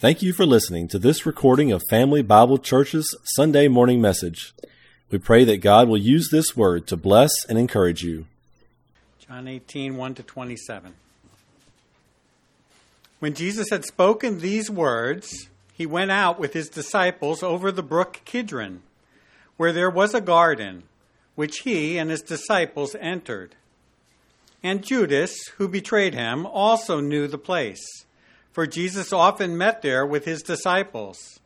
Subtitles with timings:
[0.00, 4.54] Thank you for listening to this recording of Family Bible Church's Sunday morning message.
[5.10, 8.24] We pray that God will use this word to bless and encourage you.
[9.18, 10.94] John 18, 1 to 27.
[13.18, 18.22] When Jesus had spoken these words, he went out with his disciples over the brook
[18.24, 18.80] Kidron,
[19.58, 20.84] where there was a garden,
[21.34, 23.54] which he and his disciples entered.
[24.62, 28.06] And Judas, who betrayed him, also knew the place
[28.52, 31.40] for Jesus often met there with his disciples.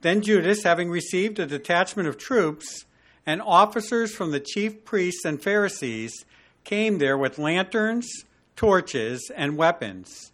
[0.00, 2.84] Then Judas, having received a detachment of troops
[3.26, 6.24] and officers from the chief priests and Pharisees,
[6.64, 8.08] came there with lanterns,
[8.56, 10.32] torches, and weapons.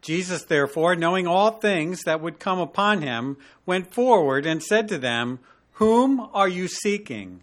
[0.00, 4.98] Jesus, therefore, knowing all things that would come upon him, went forward and said to
[4.98, 5.40] them,
[5.72, 7.40] Whom are you seeking?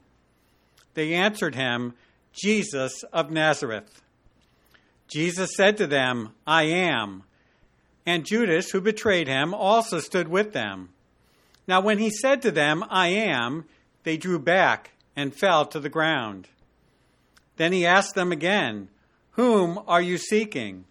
[0.93, 1.93] They answered him,
[2.33, 4.01] Jesus of Nazareth.
[5.07, 7.23] Jesus said to them, I am.
[8.05, 10.89] And Judas, who betrayed him, also stood with them.
[11.67, 13.65] Now, when he said to them, I am,
[14.03, 16.47] they drew back and fell to the ground.
[17.57, 18.89] Then he asked them again,
[19.31, 20.85] Whom are you seeking?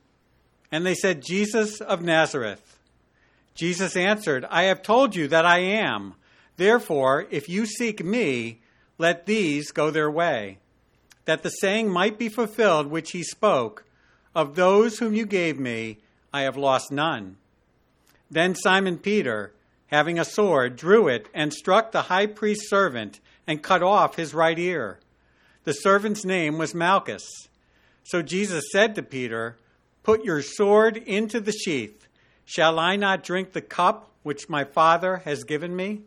[0.72, 2.78] And they said, Jesus of Nazareth.
[3.54, 6.14] Jesus answered, I have told you that I am.
[6.56, 8.60] Therefore, if you seek me,
[8.98, 10.58] let these go their way,
[11.24, 13.84] that the saying might be fulfilled which he spoke,
[14.34, 15.98] Of those whom you gave me,
[16.34, 17.36] I have lost none.
[18.28, 19.54] Then Simon Peter,
[19.86, 24.34] having a sword, drew it and struck the high priest's servant and cut off his
[24.34, 24.98] right ear.
[25.62, 27.22] The servant's name was Malchus.
[28.02, 29.58] So Jesus said to Peter,
[30.02, 32.08] Put your sword into the sheath.
[32.44, 36.02] Shall I not drink the cup which my Father has given me?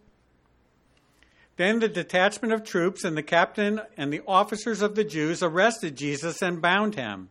[1.56, 5.95] Then the detachment of troops and the captain and the officers of the Jews arrested
[5.95, 7.30] Jesus and bound him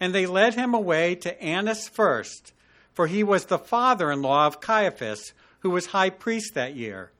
[0.00, 2.52] and they led him away to Annas first,
[2.92, 7.10] for he was the father in law of Caiaphas, who was high priest that year.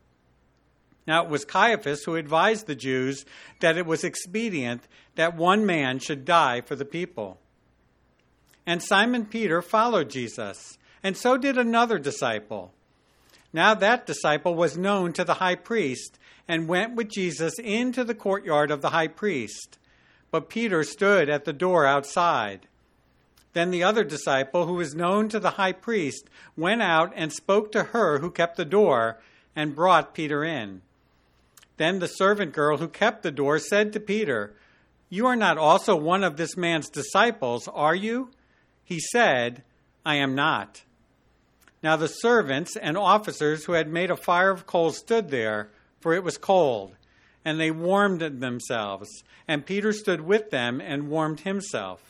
[1.07, 3.25] Now it was Caiaphas who advised the Jews
[3.61, 4.83] that it was expedient
[5.15, 7.41] that one man should die for the people.
[8.67, 12.73] And Simon Peter followed Jesus, and so did another disciple.
[13.53, 18.15] Now that disciple was known to the high priest, and went with Jesus into the
[18.15, 19.79] courtyard of the high priest.
[20.31, 22.68] But Peter stood at the door outside.
[23.53, 27.73] Then the other disciple, who was known to the high priest, went out and spoke
[27.73, 29.19] to her who kept the door
[29.57, 30.83] and brought Peter in.
[31.77, 34.55] Then the servant girl who kept the door said to Peter,
[35.09, 38.31] You are not also one of this man's disciples, are you?
[38.85, 39.63] He said,
[40.05, 40.83] I am not.
[41.83, 45.71] Now the servants and officers who had made a fire of coals stood there,
[46.01, 46.95] for it was cold
[47.49, 49.09] and they warmed themselves.
[49.49, 52.08] And Peter stood with them and warmed himself.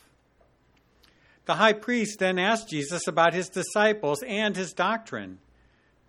[1.48, 5.38] The high priest then asked Jesus about his disciples and his doctrine.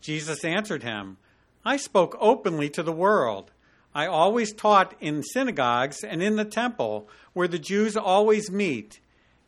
[0.01, 1.15] Jesus answered him,
[1.63, 3.49] I spoke openly to the world.
[3.95, 8.99] I always taught in synagogues and in the temple, where the Jews always meet,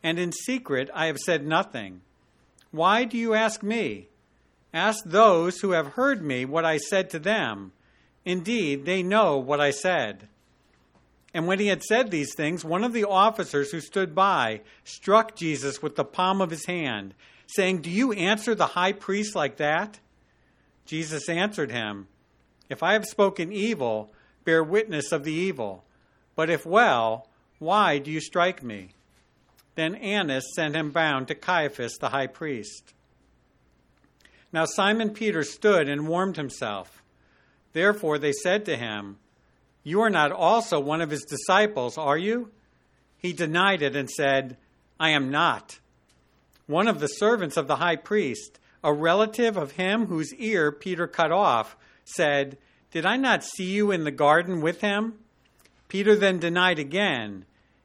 [0.02, 2.00] and in secret I have said nothing.
[2.70, 4.08] Why do you ask me?
[4.72, 7.72] Ask those who have heard me what I said to them.
[8.24, 10.26] Indeed, they know what I said.
[11.34, 15.34] And when he had said these things, one of the officers who stood by struck
[15.34, 17.14] Jesus with the palm of his hand,
[17.46, 19.98] saying, Do you answer the high priest like that?
[20.84, 22.08] Jesus answered him,
[22.68, 24.12] If I have spoken evil,
[24.44, 25.84] bear witness of the evil.
[26.34, 27.28] But if well,
[27.58, 28.90] why do you strike me?
[29.74, 32.92] Then Annas sent him bound to Caiaphas the high priest.
[34.52, 37.02] Now Simon Peter stood and warmed himself.
[37.72, 39.16] Therefore they said to him,
[39.84, 42.50] You are not also one of his disciples, are you?
[43.18, 44.56] He denied it and said,
[44.98, 45.78] I am not.
[46.66, 51.06] One of the servants of the high priest, a relative of him whose ear Peter
[51.06, 52.58] cut off, said,
[52.92, 55.14] Did I not see you in the garden with him?
[55.88, 57.44] Peter then denied again,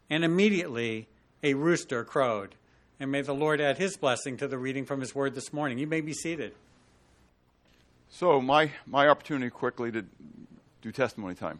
[0.09, 1.07] and immediately
[1.43, 2.55] a rooster crowed.
[2.99, 5.77] And may the Lord add his blessing to the reading from his word this morning.
[5.77, 6.53] You may be seated.
[8.09, 10.05] So my my opportunity quickly to
[10.81, 11.59] do testimony time.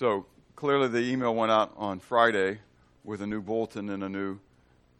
[0.00, 0.24] So
[0.56, 2.60] clearly the email went out on Friday
[3.04, 4.38] with a new bulletin and a new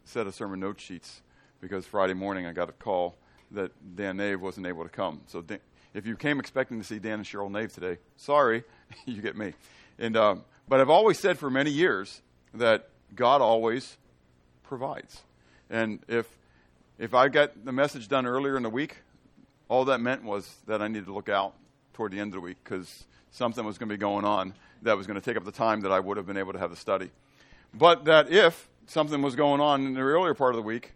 [0.03, 1.23] set of sermon note sheets
[1.59, 3.15] because Friday morning I got a call
[3.49, 5.21] that Dan Nave wasn't able to come.
[5.25, 5.57] So Dan,
[5.95, 8.63] if you came expecting to see Dan and Cheryl Nave today, sorry,
[9.07, 9.55] you get me.
[9.97, 12.21] And um, but I've always said for many years
[12.53, 13.97] that God always
[14.61, 15.23] provides,
[15.71, 16.27] and if
[16.99, 18.97] if I got the message done earlier in the week,
[19.67, 21.55] all that meant was that I needed to look out
[21.93, 24.97] toward the end of the week because something was going to be going on that
[24.97, 26.69] was going to take up the time that I would have been able to have
[26.69, 27.09] the study.
[27.73, 30.93] But that if something was going on in the earlier part of the week,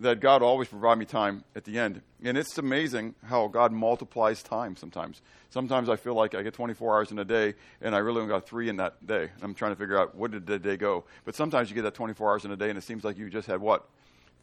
[0.00, 2.02] that God always provide me time at the end.
[2.22, 5.20] And it's amazing how God multiplies time sometimes.
[5.50, 8.32] Sometimes I feel like I get 24 hours in a day, and I really only
[8.32, 9.30] got three in that day.
[9.42, 11.04] I'm trying to figure out what did the day go.
[11.24, 13.28] But sometimes you get that 24 hours in a day, and it seems like you
[13.28, 13.88] just had what?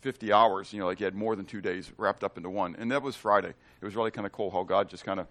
[0.02, 2.76] 50 hours, you know, like you had more than two days wrapped up into one.
[2.78, 3.50] And that was Friday.
[3.82, 5.28] It was really kind of cool how God just kind of,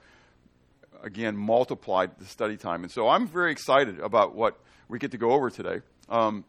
[1.04, 2.82] again, multiplied the study time.
[2.82, 4.58] And so I'm very excited about what
[4.88, 5.82] we get to go over today.
[6.08, 6.44] Um,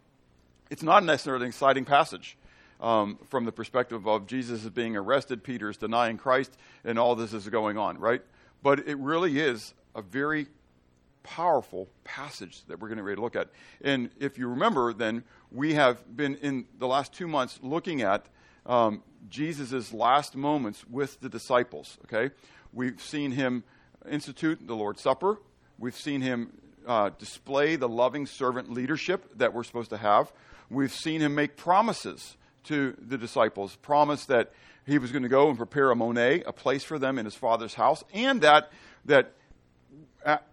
[0.71, 2.37] it's not necessarily an exciting passage
[2.81, 7.15] um, from the perspective of Jesus is being arrested, Peter is denying Christ, and all
[7.15, 8.21] this is going on, right?
[8.63, 10.47] But it really is a very
[11.23, 13.49] powerful passage that we're going to ready to look at.
[13.81, 18.25] And if you remember, then we have been in the last two months looking at
[18.65, 21.97] um, Jesus' last moments with the disciples.
[22.05, 22.33] Okay,
[22.73, 23.63] we've seen him
[24.09, 25.37] institute the Lord's Supper.
[25.77, 26.51] We've seen him
[26.87, 30.31] uh, display the loving servant leadership that we're supposed to have.
[30.69, 34.51] We've seen him make promises to the disciples, promise that
[34.85, 37.35] he was going to go and prepare a mone, a place for them in his
[37.35, 38.71] father's house, and that
[39.05, 39.33] that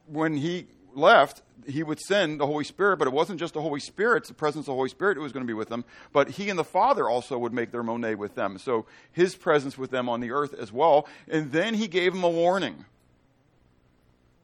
[0.07, 3.81] when he left, he would send the Holy Spirit, but it wasn't just the Holy
[3.81, 5.85] Spirit, it's the presence of the Holy Spirit who was going to be with them,
[6.13, 8.59] but he and the Father also would make their mone with them.
[8.59, 11.07] So his presence with them on the earth as well.
[11.29, 12.85] And then he gave them a warning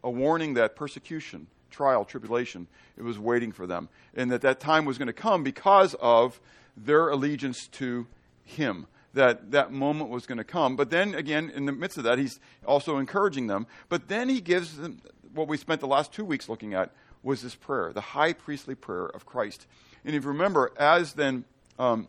[0.02, 2.66] a warning that persecution, trial, tribulation,
[2.96, 3.88] it was waiting for them.
[4.14, 6.40] And that that time was going to come because of
[6.76, 8.06] their allegiance to
[8.44, 10.76] him that that moment was going to come.
[10.76, 13.66] But then again, in the midst of that, he's also encouraging them.
[13.88, 15.00] But then he gives them
[15.34, 16.92] what we spent the last two weeks looking at
[17.22, 19.66] was this prayer, the high priestly prayer of Christ.
[20.04, 21.44] And if you remember, as then
[21.78, 22.08] um,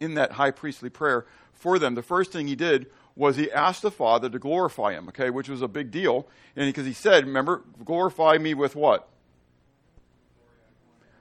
[0.00, 3.82] in that high priestly prayer for them, the first thing he did was he asked
[3.82, 6.26] the Father to glorify him, okay, which was a big deal.
[6.56, 9.08] And because he said, remember, glorify me with what?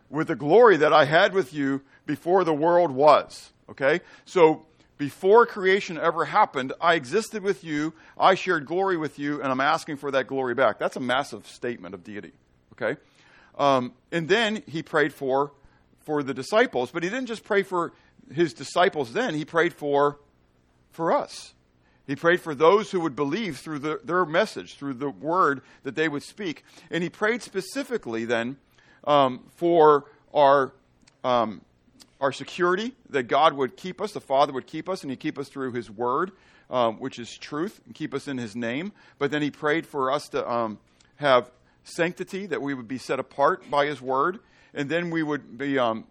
[0.10, 3.52] With the glory that I had with you before the world was.
[3.70, 4.02] Okay?
[4.26, 4.66] So
[4.98, 9.62] before creation ever happened, I existed with you, I shared glory with you, and I'm
[9.62, 10.80] asking for that glory back.
[10.80, 12.34] That's a massive statement of deity.
[12.74, 13.00] Okay?
[13.58, 15.52] Um, and then he prayed for,
[16.06, 17.94] for the disciples, but he didn't just pray for
[18.32, 20.18] his disciples then, he prayed for,
[20.92, 21.54] for us.
[22.06, 25.96] He prayed for those who would believe through the, their message, through the word that
[25.96, 26.64] they would speak.
[26.92, 28.58] And he prayed specifically then
[29.06, 30.74] um, for our
[31.24, 31.62] um,
[32.24, 35.38] our security, that God would keep us, the Father would keep us, and He'd keep
[35.38, 36.32] us through His Word,
[36.70, 38.94] um, which is truth, and keep us in His name.
[39.20, 40.80] But then He prayed for us to um,
[41.18, 41.52] have
[41.84, 44.40] sanctity, that we would be set apart by His Word,
[44.74, 46.06] and then we would be um,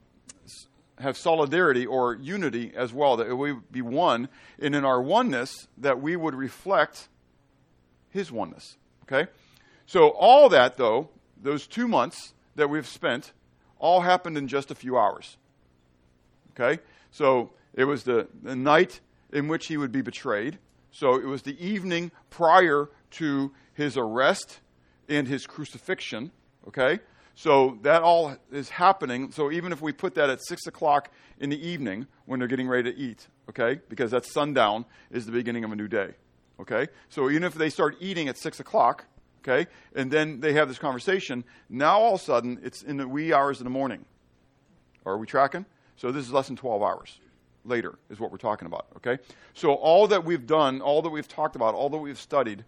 [1.03, 4.29] have solidarity or unity as well, that we would be one,
[4.59, 7.09] and in our oneness, that we would reflect
[8.09, 8.77] His oneness.
[9.05, 9.31] Okay?
[9.87, 11.11] So, all that, though,
[11.43, 13.33] those two months that we've spent,
[13.79, 15.37] all happened in just a few hours.
[16.53, 16.81] Okay?
[17.11, 19.01] So it was the, the night
[19.33, 20.59] in which he would be betrayed.
[20.91, 24.61] So it was the evening prior to his arrest
[25.09, 26.31] and his crucifixion.
[26.69, 27.01] Okay?
[27.35, 29.33] So that all is happening.
[29.33, 32.69] So even if we put that at 6 o'clock in the evening when they're getting
[32.69, 33.81] ready to eat, okay?
[33.89, 36.11] Because that's sundown is the beginning of a new day.
[36.61, 36.89] Okay?
[37.09, 39.07] So even if they start eating at 6 o'clock,
[39.41, 43.09] okay, and then they have this conversation, now all of a sudden it's in the
[43.09, 44.05] wee hours of the morning.
[45.05, 45.67] Are we tracking?
[45.97, 47.19] So this is less than 12 hours
[47.65, 49.19] later, is what we're talking about, okay?
[49.55, 52.65] So all that we've done, all that we've talked about, all that we've studied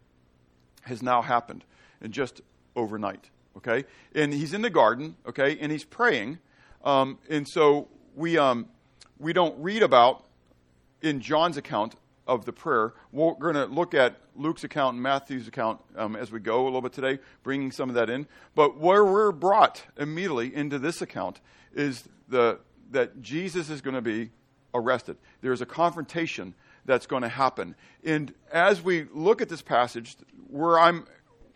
[0.83, 1.65] has now happened
[2.01, 2.41] in just
[2.77, 3.85] overnight, okay?
[4.15, 6.39] And he's in the garden, okay, and he's praying.
[6.85, 8.69] Um, and so we, um,
[9.19, 10.25] we don't read about
[11.03, 11.95] in John's account
[12.27, 12.95] of the prayer.
[13.13, 16.65] We're going to look at Luke's account and Matthew's account um, as we go a
[16.65, 18.27] little bit today, bringing some of that in.
[18.55, 21.41] But where we're brought immediately into this account
[21.75, 22.59] is the
[22.91, 24.31] that Jesus is going to be
[24.73, 25.17] arrested.
[25.41, 27.75] There's a confrontation that's going to happen.
[28.05, 30.17] And as we look at this passage,
[30.49, 31.07] where I'm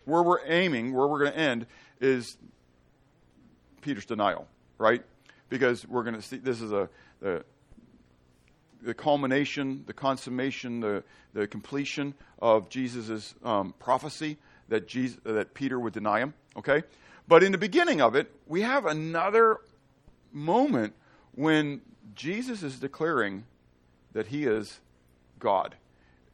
[0.04, 1.66] where we're aiming, where we're going to end
[2.00, 2.36] is
[3.80, 4.46] Peter's denial,
[4.78, 5.02] right?
[5.48, 6.88] Because we're going to see this is a
[7.20, 7.44] the,
[8.82, 11.02] the culmination, the consummation, the,
[11.34, 14.38] the completion of Jesus' um, prophecy
[14.68, 16.34] that, Jesus, that Peter would deny him.
[16.56, 16.82] Okay?
[17.26, 19.58] But in the beginning of it, we have another
[20.32, 20.94] moment
[21.34, 21.80] when
[22.14, 23.44] Jesus is declaring
[24.12, 24.80] that he is
[25.38, 25.74] God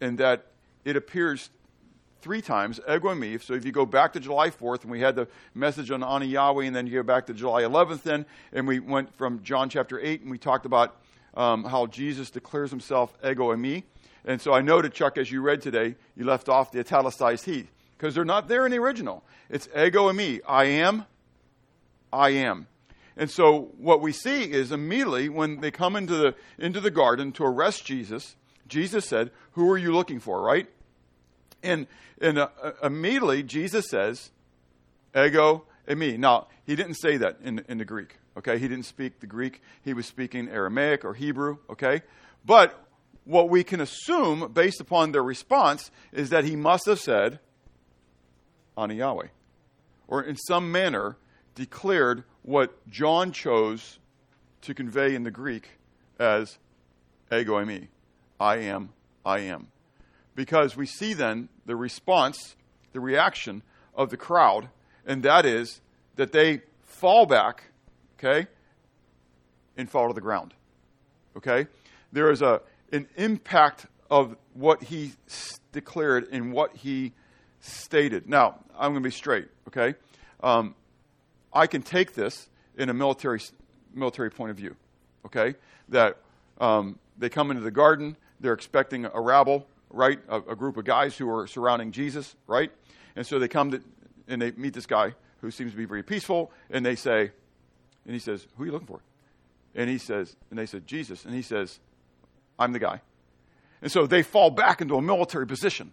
[0.01, 0.47] and that
[0.85, 1.51] it appears
[2.25, 3.41] three times, ego eimi.
[3.43, 6.25] So if you go back to July 4th, and we had the message on Ani
[6.25, 9.69] Yahweh, and then you go back to July 11th, then, and we went from John
[9.69, 10.97] chapter 8, and we talked about
[11.35, 13.83] um, how Jesus declares himself ego eimi.
[14.25, 17.69] And so I noted, Chuck, as you read today, you left off the italicized he,
[17.99, 19.23] because they're not there in the original.
[19.51, 20.41] It's ego eimi.
[20.49, 21.05] I am,
[22.11, 22.69] I am.
[23.19, 27.33] And so what we see is immediately when they come into the, into the garden
[27.33, 28.35] to arrest Jesus,
[28.67, 30.69] Jesus said, Who are you looking for, right?
[31.65, 31.87] And,
[32.21, 34.31] and uh, uh immediately Jesus says,
[35.17, 36.19] Ego eimi.
[36.19, 38.59] Now, he didn't say that in, in the Greek, okay?
[38.59, 39.63] He didn't speak the Greek.
[39.83, 42.03] He was speaking Aramaic or Hebrew, okay?
[42.45, 42.85] But
[43.25, 47.39] what we can assume based upon their response is that he must have said,
[48.77, 49.29] Ani Yahweh.
[50.09, 51.17] Or in some manner
[51.55, 53.99] declared what John chose
[54.63, 55.69] to convey in the Greek
[56.19, 56.59] as
[57.33, 57.89] ego eimi.
[58.39, 58.91] I am,
[59.25, 59.69] I am.
[60.35, 62.57] Because we see then the response,
[62.93, 63.63] the reaction
[63.95, 64.69] of the crowd,
[65.07, 65.81] and that is
[66.17, 67.65] that they fall back,
[68.19, 68.49] okay,
[69.77, 70.55] and fall to the ground.
[71.37, 71.67] Okay?
[72.13, 72.61] There is a,
[72.93, 75.13] an impact of what he
[75.73, 77.13] declared and what he
[77.61, 78.29] stated.
[78.29, 79.95] Now, I'm going to be straight, okay?
[80.43, 80.75] Um,
[81.53, 83.41] I can take this in a military,
[83.93, 84.77] military point of view,
[85.27, 85.55] okay?
[85.89, 86.19] That
[86.59, 90.19] um, they come into the garden, they're expecting a rabble, right?
[90.29, 92.71] A, a, group of guys who are surrounding Jesus, right?
[93.17, 93.81] And so they come to,
[94.29, 97.31] and they meet this guy who seems to be very peaceful, and they say,
[98.05, 99.01] and he says, Who are you looking for?
[99.75, 101.25] And he says, and they said, Jesus.
[101.25, 101.81] And he says,
[102.59, 103.01] I'm the guy.
[103.83, 105.93] And so they fall back into a military position,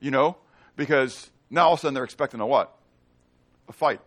[0.00, 0.36] you know,
[0.76, 2.74] because now all of a sudden they're expecting a what?
[3.68, 4.00] A fight.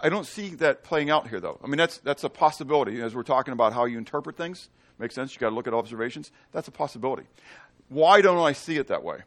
[0.00, 1.58] I don't see that playing out here, though.
[1.64, 3.00] I mean, that's, that's a possibility.
[3.00, 5.32] As we're talking about how you interpret things, makes sense.
[5.32, 6.30] You've got to look at observations.
[6.52, 7.24] That's a possibility.
[7.88, 9.20] Why don't I see it that way?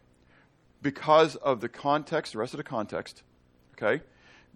[0.82, 3.24] Because of the context, the rest of the context,
[3.74, 4.03] okay?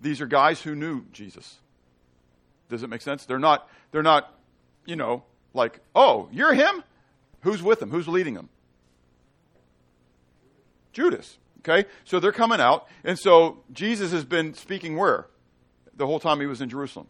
[0.01, 1.59] These are guys who knew Jesus.
[2.69, 3.25] Does it make sense?
[3.25, 4.33] They're not, they're not,
[4.85, 6.83] you know, like, oh, you're him?
[7.41, 7.91] Who's with him?
[7.91, 8.49] Who's leading them?
[10.91, 11.37] Judas.
[11.59, 11.87] Okay?
[12.03, 12.87] So they're coming out.
[13.03, 15.27] And so Jesus has been speaking where?
[15.95, 17.07] The whole time he was in Jerusalem.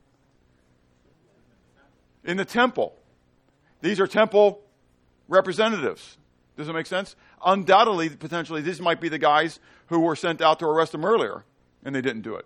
[2.23, 2.95] In the temple.
[3.81, 4.61] These are temple
[5.27, 6.17] representatives.
[6.57, 7.15] Does it make sense?
[7.45, 11.43] Undoubtedly, potentially, these might be the guys who were sent out to arrest him earlier,
[11.83, 12.45] and they didn't do it.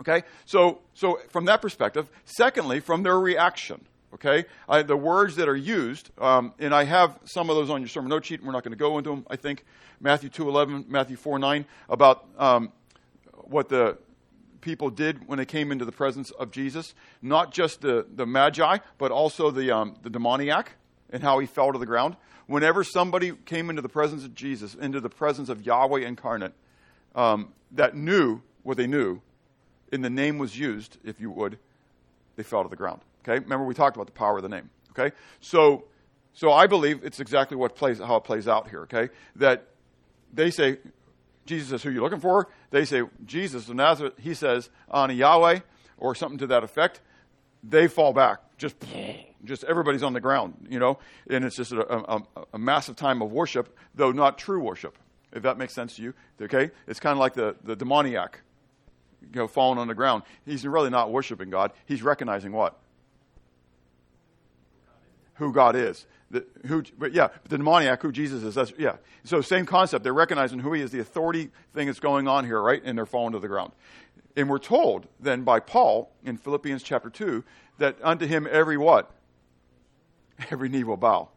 [0.00, 0.22] Okay?
[0.46, 5.56] So, so from that perspective, secondly, from their reaction, okay, I, the words that are
[5.56, 8.52] used, um, and I have some of those on your sermon note sheet, and we're
[8.52, 9.64] not going to go into them, I think.
[10.00, 12.72] Matthew 2.11, Matthew 4.9, about um,
[13.32, 13.98] what the
[14.62, 16.94] people did when they came into the presence of Jesus.
[17.20, 20.72] Not just the, the magi, but also the, um, the demoniac
[21.12, 22.16] and how he fell to the ground.
[22.46, 26.52] Whenever somebody came into the presence of Jesus, into the presence of Yahweh incarnate,
[27.14, 29.20] um, that knew what they knew,
[29.92, 31.58] and the name was used, if you would,
[32.36, 33.00] they fell to the ground.
[33.22, 33.38] Okay?
[33.38, 34.70] Remember we talked about the power of the name.
[34.90, 35.14] Okay?
[35.40, 35.84] So
[36.32, 39.08] so I believe it's exactly what plays how it plays out here, okay?
[39.36, 39.66] That
[40.32, 40.78] they say
[41.46, 42.48] Jesus says, Who you're you looking for?
[42.70, 44.14] They say, Jesus of Nazareth.
[44.20, 45.60] He says, Ani Yahweh,
[45.98, 47.00] or something to that effect.
[47.62, 48.40] They fall back.
[48.56, 48.76] Just,
[49.44, 50.98] just everybody's on the ground, you know?
[51.28, 52.22] And it's just a, a,
[52.54, 54.98] a massive time of worship, though not true worship,
[55.32, 56.14] if that makes sense to you.
[56.40, 56.70] Okay?
[56.86, 58.40] It's kind of like the, the demoniac
[59.22, 60.22] you know, falling on the ground.
[60.44, 61.72] He's really not worshiping God.
[61.86, 62.78] He's recognizing what?
[65.34, 66.06] Who God is.
[66.30, 68.54] The, who, but yeah, the demoniac, who Jesus is.
[68.54, 68.96] That's, yeah.
[69.24, 70.04] So same concept.
[70.04, 72.80] They're recognizing who he is, the authority thing that's going on here, right?
[72.84, 73.72] And they're falling to the ground.
[74.36, 77.44] And we're told then by Paul in Philippians chapter 2
[77.78, 79.10] that unto him every what?
[80.50, 81.28] Every knee will bow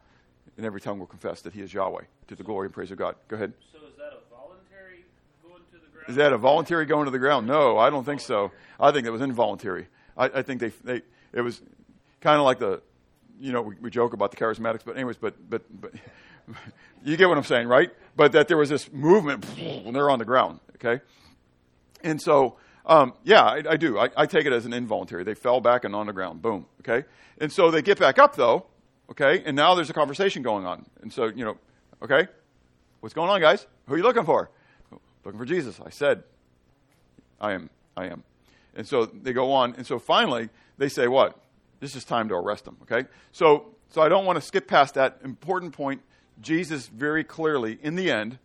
[0.58, 2.98] and every tongue will confess that he is Yahweh to the glory and praise of
[2.98, 3.16] God.
[3.28, 3.54] Go ahead.
[3.72, 5.06] So is that a voluntary
[5.42, 6.10] going to the ground?
[6.10, 7.48] Is that a voluntary going to the ground?
[7.48, 8.52] No, I don't think so.
[8.80, 9.88] I think it was involuntary.
[10.18, 11.02] I, I think they, they,
[11.34, 11.62] it was
[12.22, 12.82] kind of like the,
[13.40, 15.92] you know, we, we, joke about the charismatics, but anyways, but, but, but
[17.04, 17.92] you get what I'm saying, right?
[18.16, 19.44] But that there was this movement
[19.84, 21.04] when they're on the ground, okay?
[22.04, 23.98] And so, um, yeah, I, I do.
[23.98, 25.24] I, I, take it as an involuntary.
[25.24, 27.08] They fell back and on the ground, boom, okay?
[27.38, 28.66] And so they get back up though,
[29.10, 29.42] okay?
[29.46, 30.86] And now there's a conversation going on.
[31.02, 31.58] And so, you know,
[32.02, 32.28] okay,
[33.00, 33.66] what's going on, guys?
[33.88, 34.50] Who are you looking for?
[35.24, 35.80] looking for Jesus.
[35.86, 36.24] I said,
[37.40, 38.24] I am, I am.
[38.76, 39.76] And so they go on.
[39.76, 41.40] And so finally, they say, what?
[41.80, 43.08] This is time to arrest him, okay?
[43.32, 46.02] So, so I don't want to skip past that important point.
[46.42, 48.40] Jesus very clearly, in the end,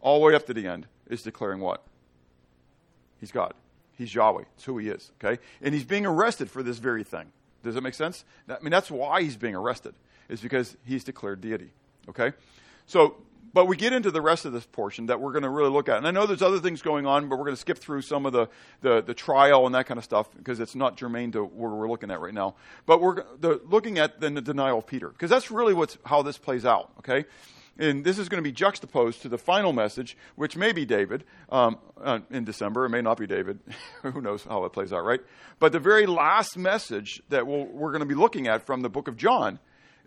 [0.00, 1.85] all the way up to the end, is declaring what?
[3.20, 3.54] He's God.
[3.96, 4.44] He's Yahweh.
[4.56, 5.40] It's who he is, okay?
[5.62, 7.26] And he's being arrested for this very thing.
[7.62, 8.24] Does that make sense?
[8.48, 9.94] I mean, that's why he's being arrested,
[10.28, 11.70] is because he's declared deity,
[12.08, 12.32] okay?
[12.86, 13.16] So
[13.56, 15.88] but we get into the rest of this portion that we're going to really look
[15.88, 15.96] at.
[15.96, 18.26] And I know there's other things going on, but we're going to skip through some
[18.26, 18.48] of the,
[18.82, 21.88] the, the trial and that kind of stuff because it's not germane to where we're
[21.88, 22.54] looking at right now.
[22.84, 26.20] But we're the, looking at then the denial of Peter because that's really what's, how
[26.20, 27.24] this plays out, okay?
[27.78, 31.24] And this is going to be juxtaposed to the final message, which may be David
[31.50, 32.86] um, uh, in December.
[32.86, 33.60] It may not be David.
[34.02, 35.20] Who knows how it plays out, right?
[35.58, 38.82] But the very last message that we we are going to be looking at from
[38.82, 39.58] the book of John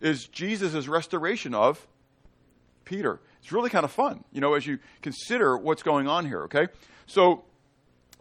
[0.01, 1.88] is Jesus' restoration of
[2.85, 3.19] Peter.
[3.41, 6.67] It's really kind of fun, you know, as you consider what's going on here, okay?
[7.05, 7.43] So,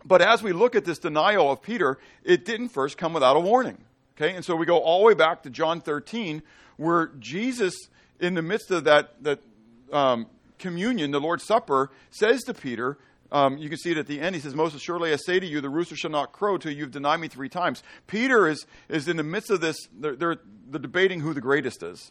[0.04, 3.40] but as we look at this denial of Peter, it didn't first come without a
[3.40, 3.78] warning,
[4.16, 4.34] okay?
[4.34, 6.42] And so we go all the way back to John 13,
[6.76, 7.74] where Jesus,
[8.20, 9.40] in the midst of that, that
[9.92, 10.26] um,
[10.58, 12.98] communion, the Lord's Supper, says to Peter,
[13.30, 14.34] um, you can see it at the end.
[14.34, 16.90] He says, Most assuredly I say to you, the rooster shall not crow till you've
[16.90, 17.82] denied me three times.
[18.06, 20.36] Peter is, is in the midst of this, they're, they're,
[20.68, 22.10] they're debating who the greatest is.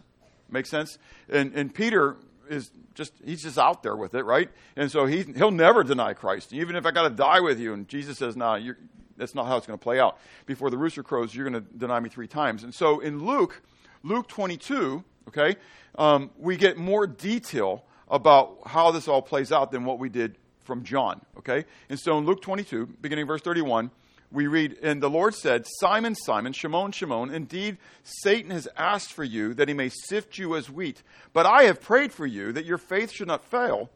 [0.49, 0.97] Make sense?
[1.29, 2.17] And, and Peter
[2.49, 4.49] is just he's just out there with it, right?
[4.75, 7.73] And so he he'll never deny Christ, even if I got to die with you.
[7.73, 8.73] And Jesus says, "No, nah,
[9.17, 10.17] that's not how it's going to play out.
[10.45, 13.61] Before the rooster crows, you're going to deny me three times." And so in Luke,
[14.03, 15.55] Luke 22, okay,
[15.95, 20.37] um, we get more detail about how this all plays out than what we did
[20.63, 21.65] from John, okay?
[21.89, 23.91] And so in Luke 22, beginning verse 31
[24.31, 29.23] we read, And the Lord said, Simon, Simon, Shimon, Shimon, indeed Satan has asked for
[29.23, 31.01] you that he may sift you as wheat.
[31.33, 33.89] But I have prayed for you that your faith should not fail.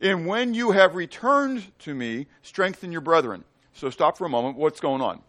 [0.00, 3.44] And when you have returned to me, strengthen your brethren.
[3.74, 4.56] So stop for a moment.
[4.56, 5.22] What's going on?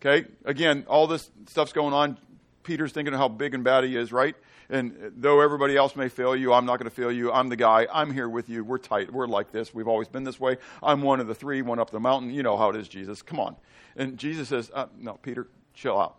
[0.00, 2.18] Okay, again, all this stuff's going on.
[2.64, 4.34] Peter's thinking of how big and bad he is, right?
[4.72, 7.30] And though everybody else may fail you, I'm not going to fail you.
[7.30, 7.86] I'm the guy.
[7.92, 8.64] I'm here with you.
[8.64, 9.12] We're tight.
[9.12, 9.74] We're like this.
[9.74, 10.56] We've always been this way.
[10.82, 12.30] I'm one of the three, one up the mountain.
[12.30, 13.20] You know how it is, Jesus.
[13.20, 13.56] Come on.
[13.96, 16.16] And Jesus says, uh, No, Peter, chill out.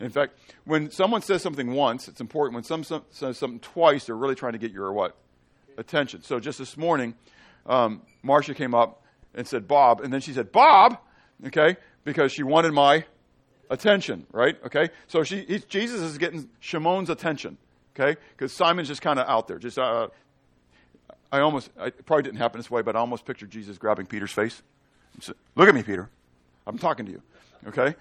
[0.00, 2.56] In fact, when someone says something once, it's important.
[2.56, 5.16] When someone says something twice, they're really trying to get your what?
[5.78, 6.24] Attention.
[6.24, 7.14] So just this morning,
[7.66, 10.00] um, Marcia came up and said, Bob.
[10.00, 10.98] And then she said, Bob,
[11.46, 13.04] okay, because she wanted my
[13.70, 14.56] attention, right?
[14.66, 14.90] Okay?
[15.06, 17.58] So she, Jesus is getting Shimon's attention,
[17.96, 18.18] okay?
[18.36, 19.58] Because Simon's just kind of out there.
[19.58, 20.08] Just, uh,
[21.30, 24.06] I almost, I, it probably didn't happen this way, but I almost pictured Jesus grabbing
[24.06, 24.62] Peter's face.
[25.20, 26.10] Said, Look at me, Peter.
[26.66, 27.22] I'm talking to you.
[27.68, 27.94] Okay?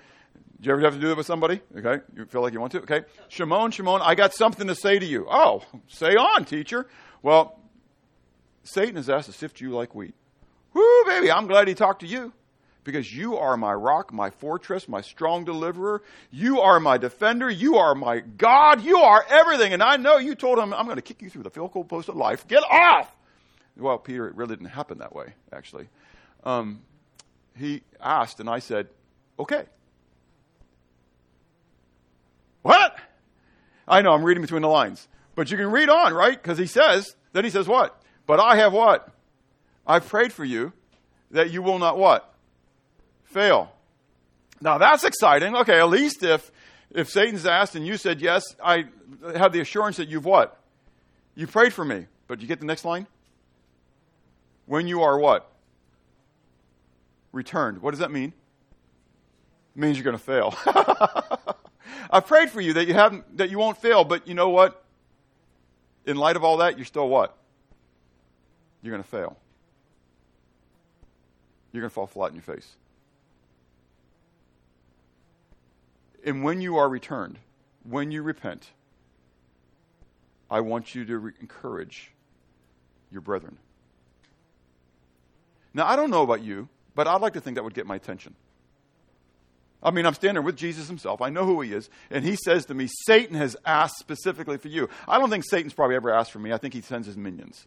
[0.59, 1.61] Do you ever have to do that with somebody?
[1.75, 2.03] Okay?
[2.15, 2.81] You feel like you want to?
[2.81, 3.03] Okay?
[3.29, 5.27] Shimon, Shimon, I got something to say to you.
[5.29, 6.87] Oh, say on, teacher.
[7.21, 7.59] Well,
[8.63, 10.13] Satan has asked to sift you like wheat.
[10.73, 12.31] Whoo, baby, I'm glad he talked to you
[12.83, 16.01] because you are my rock, my fortress, my strong deliverer.
[16.31, 17.49] You are my defender.
[17.49, 18.81] You are my God.
[18.81, 19.73] You are everything.
[19.73, 22.09] And I know you told him, I'm going to kick you through the field post
[22.09, 22.47] of life.
[22.47, 23.13] Get off!
[23.77, 25.87] Well, Peter, it really didn't happen that way, actually.
[26.43, 26.81] Um,
[27.55, 28.87] he asked, and I said,
[29.39, 29.65] okay.
[32.61, 32.95] What?
[33.87, 35.07] I know, I'm reading between the lines.
[35.35, 36.41] But you can read on, right?
[36.41, 38.01] Because he says, then he says what?
[38.25, 39.09] But I have what?
[39.85, 40.73] I've prayed for you
[41.31, 42.30] that you will not what?
[43.31, 43.71] Fail.
[44.61, 45.55] Now that's exciting.
[45.55, 46.51] Okay, at least if
[46.91, 48.85] if Satan's asked and you said yes, I
[49.35, 50.59] have the assurance that you've what?
[51.35, 52.07] You prayed for me.
[52.27, 53.07] But you get the next line?
[54.65, 55.51] When you are what?
[57.31, 57.81] returned.
[57.81, 58.33] What does that mean?
[59.75, 60.55] It means you're going to fail.
[62.11, 64.83] I prayed for you that you haven't that you won't fail, but you know what?
[66.05, 67.37] In light of all that, you're still what?
[68.81, 69.37] You're going to fail.
[71.71, 72.75] You're going to fall flat in your face.
[76.25, 77.39] And when you are returned,
[77.83, 78.69] when you repent,
[80.49, 82.11] I want you to re- encourage
[83.11, 83.57] your brethren.
[85.73, 87.95] Now, I don't know about you, but I'd like to think that would get my
[87.95, 88.35] attention.
[89.83, 91.21] I mean, I'm standing with Jesus himself.
[91.21, 91.89] I know who he is.
[92.11, 94.89] And he says to me, Satan has asked specifically for you.
[95.07, 96.53] I don't think Satan's probably ever asked for me.
[96.53, 97.65] I think he sends his minions.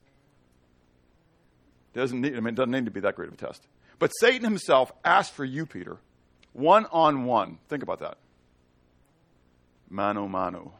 [1.92, 3.66] Doesn't need, I mean, it doesn't need to be that great of a test.
[3.98, 5.96] But Satan himself asked for you, Peter,
[6.52, 7.58] one on one.
[7.68, 8.18] Think about that.
[9.90, 10.72] Mano mano.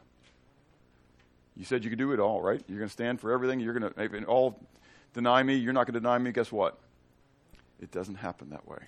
[1.55, 2.61] You said you could do it all, right?
[2.67, 3.59] You're going to stand for everything.
[3.59, 4.59] You're going to all
[5.13, 5.55] deny me.
[5.55, 6.31] You're not going to deny me.
[6.31, 6.77] Guess what?
[7.81, 8.79] It doesn't happen that way.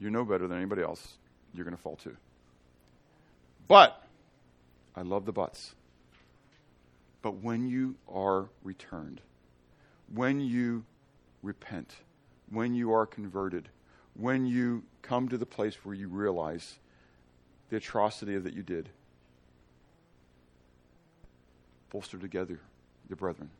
[0.00, 1.16] You're no better than anybody else.
[1.54, 2.16] You're going to fall too.
[3.68, 4.02] But,
[4.96, 5.74] I love the buts.
[7.22, 9.20] But when you are returned,
[10.12, 10.84] when you
[11.42, 11.94] repent,
[12.50, 13.68] when you are converted,
[14.14, 16.78] when you come to the place where you realize
[17.70, 18.88] the atrocity that you did,
[21.90, 22.60] bolster together
[23.08, 23.50] your brethren.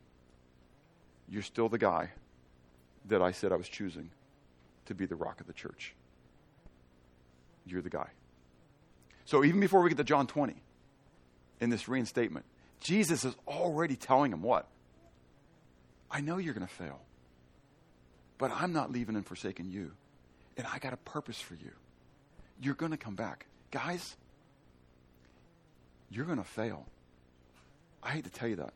[1.27, 2.11] You're still the guy
[3.05, 4.09] that I said I was choosing
[4.85, 5.93] to be the rock of the church.
[7.65, 8.09] You're the guy.
[9.25, 10.55] So even before we get to John 20,
[11.59, 12.45] in this reinstatement,
[12.79, 14.67] Jesus is already telling him what?
[16.09, 16.99] I know you're going to fail,
[18.37, 19.91] but I'm not leaving and forsaking you.
[20.57, 21.71] And I got a purpose for you.
[22.61, 23.45] You're going to come back.
[23.71, 24.15] Guys,
[26.09, 26.85] you're going to fail.
[28.01, 28.73] I hate to tell you that.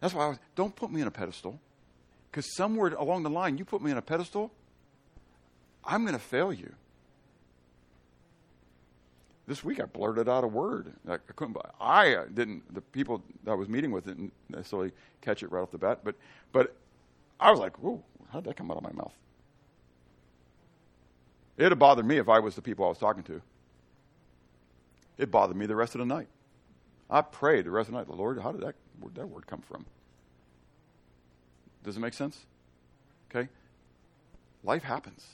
[0.00, 1.60] That's why I was, don't put me on a pedestal.
[2.30, 4.50] Because somewhere along the line, you put me on a pedestal,
[5.84, 6.72] I'm going to fail you.
[9.46, 10.92] This week I blurted out a word.
[11.08, 11.56] I couldn't.
[11.80, 12.72] I uh, didn't.
[12.72, 14.92] The people I was meeting with didn't necessarily
[15.22, 16.14] catch it right off the bat, but
[16.52, 16.76] but
[17.40, 18.00] I was like, "Whoa,
[18.32, 19.12] how'd that come out of my mouth?"
[21.56, 23.42] It'd have bothered me if I was the people I was talking to.
[25.18, 26.28] It bothered me the rest of the night.
[27.10, 29.46] I prayed the rest of the night, the Lord, how did that, where'd that word
[29.46, 29.84] come from?
[31.82, 32.38] Does it make sense?
[33.30, 33.48] Okay?
[34.62, 35.26] Life happens.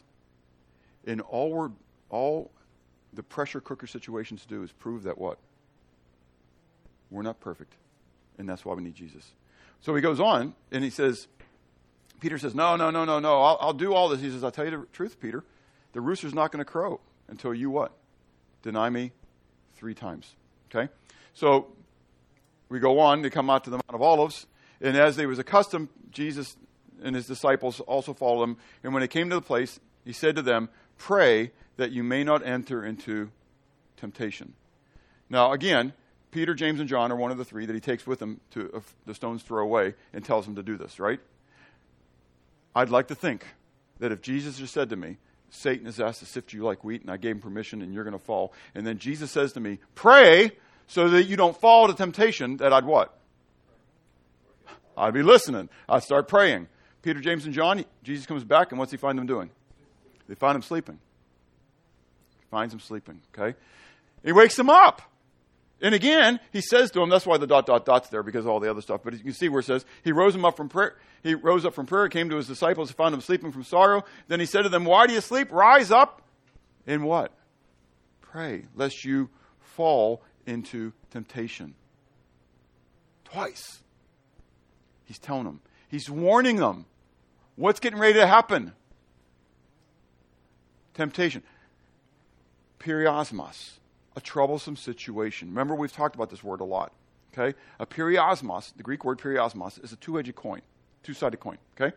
[1.07, 1.71] And all we're,
[2.09, 2.51] all
[3.13, 5.39] the pressure cooker situations do is prove that what?
[7.11, 7.75] We're not perfect.
[8.39, 9.33] And that's why we need Jesus.
[9.81, 11.29] So he goes on and he says,
[12.21, 13.43] Peter says, No, no, no, no, no.
[13.43, 14.21] I'll, I'll do all this.
[14.21, 15.45] He says, I'll tell you the truth, Peter.
[15.93, 17.93] The rooster's not going to crow until you what?
[18.63, 19.13] Deny me
[19.77, 20.35] three times.
[20.71, 20.91] Okay?
[21.35, 21.69] So
[22.69, 24.47] we go on to come out to the Mount of Olives.
[24.81, 26.57] And as they was accustomed, Jesus
[27.03, 28.57] and his disciples also followed him.
[28.83, 32.25] And when they came to the place, he said to them, Pray that you may
[32.25, 33.31] not enter into
[33.97, 34.55] temptation.
[35.29, 35.93] Now, again,
[36.31, 38.71] Peter, James, and John are one of the three that he takes with him to
[38.75, 41.21] uh, the stone's throw away and tells them to do this, right?
[42.75, 43.47] I'd like to think
[43.99, 45.17] that if Jesus just said to me,
[45.51, 48.05] Satan is asked to sift you like wheat, and I gave him permission, and you're
[48.05, 48.53] going to fall.
[48.75, 50.53] And then Jesus says to me, Pray
[50.87, 53.17] so that you don't fall to temptation, that I'd what?
[54.97, 55.69] I'd be listening.
[55.89, 56.69] I'd start praying.
[57.03, 59.51] Peter, James, and John, Jesus comes back, and what's he find them doing?
[60.29, 60.99] They find him sleeping.
[62.39, 63.57] He finds him sleeping, okay?
[64.25, 65.03] He wakes him up.
[65.81, 68.51] And again, he says to him, that's why the dot, dot, dot's there because of
[68.51, 69.03] all the other stuff.
[69.05, 70.97] But you can see where it says, he rose him up from prayer.
[71.23, 74.05] He rose up from prayer, came to his disciples, found them sleeping from sorrow.
[74.29, 75.53] Then he said to them, Why do you sleep?
[75.53, 76.23] Rise up
[76.87, 77.33] and what?
[78.23, 79.29] Pray, lest you
[79.61, 81.75] fall into temptation.
[83.25, 83.81] Twice.
[85.05, 85.61] He's telling them.
[85.89, 86.87] He's warning them.
[87.57, 88.73] What's getting ready to happen?
[90.95, 91.43] Temptation.
[92.79, 93.79] Peirasmos
[94.17, 95.49] a troublesome situation.
[95.49, 96.93] Remember, we've talked about this word a lot.
[97.33, 97.57] Okay?
[97.79, 100.63] A peirasmos, the Greek word peirasmos, is a two edged coin,
[101.03, 101.59] two sided coin.
[101.79, 101.95] Okay?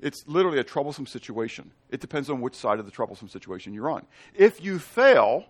[0.00, 1.70] It's literally a troublesome situation.
[1.90, 4.04] It depends on which side of the troublesome situation you're on.
[4.34, 5.44] If you fail,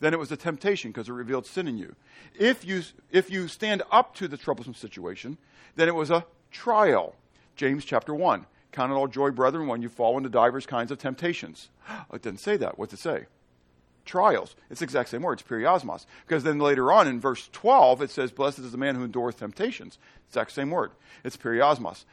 [0.00, 1.94] then it was a temptation because it revealed sin in you.
[2.34, 5.38] If you, if you stand up to the troublesome situation,
[5.76, 7.14] then it was a trial.
[7.54, 8.46] James chapter 1.
[8.72, 11.68] Count it all joy, brethren, when you fall into divers kinds of temptations.
[12.12, 12.78] It doesn't say that.
[12.78, 13.26] What's it say?
[14.08, 14.56] Trials.
[14.70, 15.34] It's the exact same word.
[15.34, 16.06] It's peirasmos.
[16.26, 19.38] Because then later on in verse 12, it says, Blessed is the man who endureth
[19.38, 19.98] temptations.
[20.24, 20.92] It's the exact same word.
[21.24, 22.04] It's peirasmos.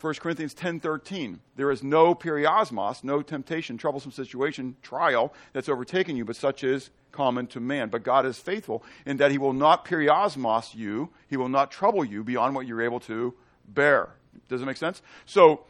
[0.00, 6.24] 1 Corinthians 10:13 There is no peirasmos, no temptation, troublesome situation, trial that's overtaken you,
[6.24, 7.88] but such is common to man.
[7.90, 12.04] But God is faithful in that he will not periosmos you, he will not trouble
[12.04, 13.34] you beyond what you're able to
[13.68, 14.08] bear.
[14.48, 15.02] Does it make sense?
[15.26, 15.66] So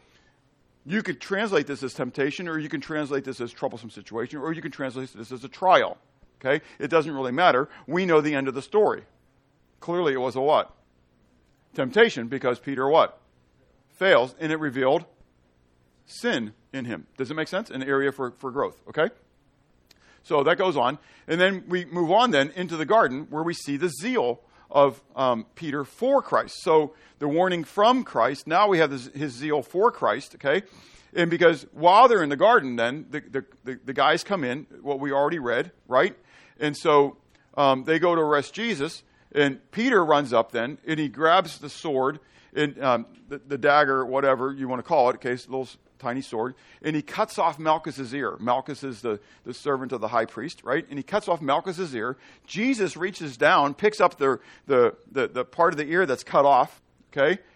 [0.85, 4.51] you could translate this as temptation, or you can translate this as troublesome situation, or
[4.51, 5.97] you can translate this as a trial.
[6.39, 6.63] Okay?
[6.79, 7.69] It doesn't really matter.
[7.87, 9.03] We know the end of the story.
[9.79, 10.73] Clearly, it was a what?
[11.73, 13.19] Temptation, because Peter what?
[13.89, 15.05] Fails, and it revealed
[16.05, 17.07] sin in him.
[17.17, 17.69] Does it make sense?
[17.69, 18.81] An area for, for growth.
[18.89, 19.09] Okay?
[20.23, 20.99] So that goes on.
[21.27, 24.41] And then we move on then into the garden where we see the zeal
[24.73, 26.61] of um, Peter for Christ.
[26.63, 30.63] So the warning from Christ, now we have this, his zeal for Christ, okay?
[31.15, 34.65] And because while they're in the garden, then the, the, the, the guys come in,
[34.81, 36.17] what we already read, right?
[36.59, 37.17] And so
[37.55, 41.69] um, they go to arrest Jesus, and Peter runs up then, and he grabs the
[41.69, 42.19] sword,
[42.55, 45.67] and um, the, the, dagger, whatever you want to call it, okay, a little
[45.99, 48.37] tiny sword, and he cuts off Malchus's ear.
[48.39, 50.85] Malchus is the, the servant of the high priest, right?
[50.89, 52.17] And he cuts off Malchus's ear.
[52.45, 56.45] Jesus reaches down, picks up the, the, the, the part of the ear that's cut
[56.45, 57.39] off, okay?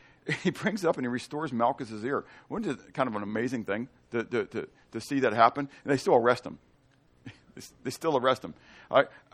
[0.43, 2.25] He brings it up and he restores Malchus's ear.
[2.49, 5.69] Wasn't it kind of an amazing thing to, to, to, to see that happen?
[5.85, 6.59] And they still arrest him.
[7.83, 8.53] They still arrest him.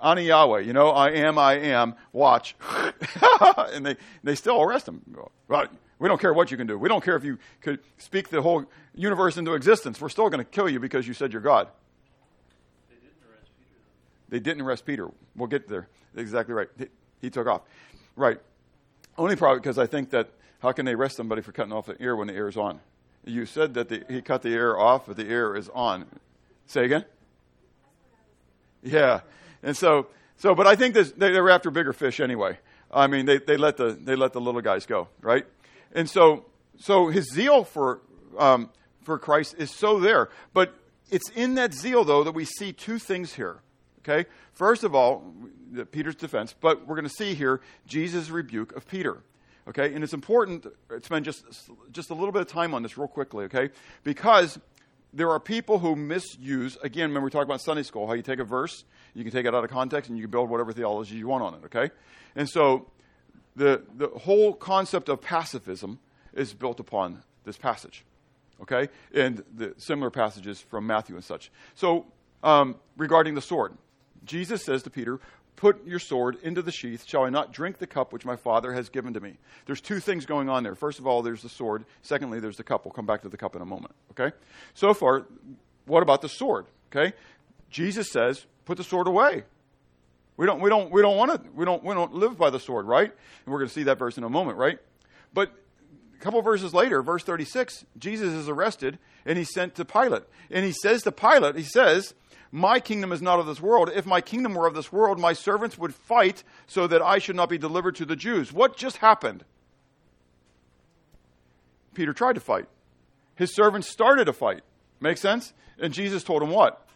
[0.03, 2.55] Ani Yahweh, you know, I am, I am, watch.
[3.73, 5.01] and they, they still arrest him.
[5.47, 5.67] Well,
[5.99, 6.77] we don't care what you can do.
[6.77, 10.01] We don't care if you could speak the whole universe into existence.
[10.01, 11.69] We're still going to kill you because you said you're God.
[12.89, 13.79] They didn't arrest Peter.
[14.29, 15.09] They didn't arrest Peter.
[15.35, 15.87] We'll get there.
[16.15, 16.67] Exactly right.
[16.77, 16.87] He,
[17.21, 17.61] he took off.
[18.15, 18.39] Right.
[19.17, 22.01] Only probably because I think that how can they arrest somebody for cutting off the
[22.01, 22.79] ear when the ear is on?
[23.25, 26.05] You said that the, he cut the ear off, but the ear is on.
[26.65, 27.05] Say again?
[28.83, 29.21] Yeah.
[29.61, 32.57] And so, so but I think this, they, they were after bigger fish anyway.
[32.91, 35.45] I mean, they, they, let the, they let the little guys go, right?
[35.93, 36.45] And so,
[36.77, 38.01] so his zeal for,
[38.37, 38.69] um,
[39.03, 40.29] for Christ is so there.
[40.53, 40.75] But
[41.09, 43.59] it's in that zeal, though, that we see two things here.
[43.99, 44.29] Okay?
[44.53, 45.23] First of all,
[45.91, 49.19] Peter's defense, but we're going to see here Jesus' rebuke of Peter.
[49.67, 49.93] Okay?
[49.93, 51.45] And it's important to spend just,
[51.91, 53.69] just a little bit of time on this real quickly, okay?
[54.03, 54.59] Because
[55.13, 58.39] there are people who misuse, again, remember we talked about Sunday school, how you take
[58.39, 61.15] a verse, you can take it out of context, and you can build whatever theology
[61.15, 61.93] you want on it, okay?
[62.35, 62.87] And so
[63.55, 65.99] the, the whole concept of pacifism
[66.33, 68.03] is built upon this passage,
[68.61, 68.89] okay?
[69.13, 71.51] And the similar passages from Matthew and such.
[71.75, 72.07] So,
[72.41, 73.73] um, regarding the sword,
[74.25, 75.19] Jesus says to Peter,
[75.55, 77.05] Put your sword into the sheath.
[77.07, 79.37] Shall I not drink the cup which my Father has given to me?
[79.65, 80.75] There's two things going on there.
[80.75, 81.85] First of all, there's the sword.
[82.01, 82.85] Secondly, there's the cup.
[82.85, 83.93] We'll come back to the cup in a moment.
[84.11, 84.35] Okay?
[84.73, 85.25] So far,
[85.85, 86.65] what about the sword?
[86.91, 87.13] Okay?
[87.69, 89.43] Jesus says, put the sword away.
[90.37, 92.59] We don't, we don't, we don't want to, we don't, we don't live by the
[92.59, 93.11] sword, right?
[93.11, 94.79] And we're going to see that verse in a moment, right?
[95.33, 95.51] But
[96.15, 100.23] a couple verses later, verse 36, Jesus is arrested and he's sent to Pilate.
[100.49, 102.13] And he says to Pilate, he says,
[102.55, 103.89] my kingdom is not of this world.
[103.95, 107.35] If my kingdom were of this world, my servants would fight so that I should
[107.35, 108.53] not be delivered to the Jews.
[108.53, 109.43] What just happened?
[111.95, 112.67] Peter tried to fight.
[113.33, 114.61] His servants started a fight.
[114.99, 115.51] Make sense?
[115.79, 116.87] And Jesus told him what?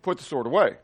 [0.00, 0.76] Put the sword away.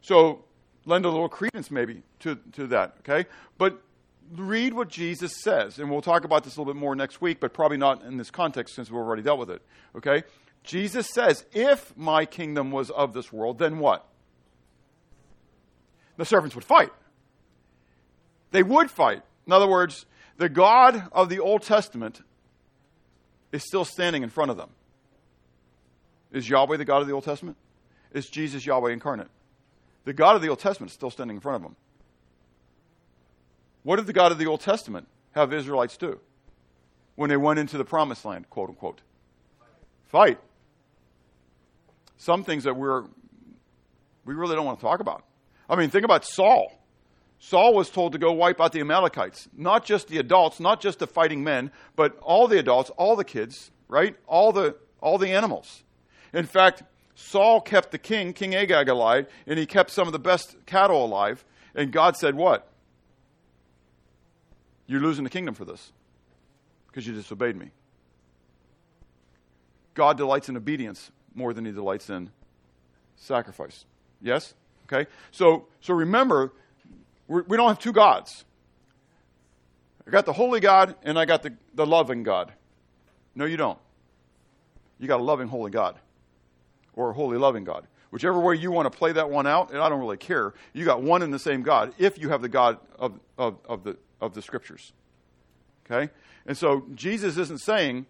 [0.00, 0.44] So
[0.84, 3.28] lend a little credence maybe to, to that, okay?
[3.56, 3.80] But
[4.34, 7.38] read what Jesus says, and we'll talk about this a little bit more next week,
[7.38, 9.62] but probably not in this context since we've already dealt with it,
[9.94, 10.24] okay?
[10.68, 14.06] Jesus says, if my kingdom was of this world, then what?
[16.18, 16.92] The servants would fight.
[18.50, 19.22] They would fight.
[19.46, 20.04] In other words,
[20.36, 22.20] the God of the Old Testament
[23.50, 24.68] is still standing in front of them.
[26.32, 27.56] Is Yahweh the God of the Old Testament?
[28.12, 29.28] Is Jesus Yahweh incarnate?
[30.04, 31.76] The God of the Old Testament is still standing in front of them.
[33.84, 36.20] What did the God of the Old Testament have Israelites do
[37.14, 39.00] when they went into the promised land, quote unquote?
[40.08, 40.38] Fight
[42.18, 43.04] some things that we're
[44.24, 45.24] we really don't want to talk about.
[45.70, 46.78] I mean, think about Saul.
[47.38, 50.98] Saul was told to go wipe out the Amalekites, not just the adults, not just
[50.98, 54.16] the fighting men, but all the adults, all the kids, right?
[54.26, 55.84] All the all the animals.
[56.34, 56.82] In fact,
[57.14, 61.04] Saul kept the king, King Agag alive, and he kept some of the best cattle
[61.04, 62.70] alive, and God said, "What?
[64.86, 65.92] You're losing the kingdom for this
[66.88, 67.70] because you disobeyed me."
[69.94, 72.30] God delights in obedience more than he delights in
[73.16, 73.86] sacrifice.
[74.20, 74.54] Yes?
[74.86, 75.08] Okay?
[75.30, 76.52] So, so remember,
[77.28, 78.44] we're, we do not have two gods.
[80.06, 82.52] I got the holy God and I got the, the loving God.
[83.34, 83.78] No, you don't.
[84.98, 85.98] You got a loving, holy God
[86.98, 87.86] or a holy, loving God.
[88.10, 90.52] Whichever way you want to play that one out, and I don't really care.
[90.72, 93.84] You got one and the same God if you have the God of, of, of,
[93.84, 94.92] the, of the scriptures.
[95.86, 96.10] Okay?
[96.44, 98.06] And so Jesus isn't saying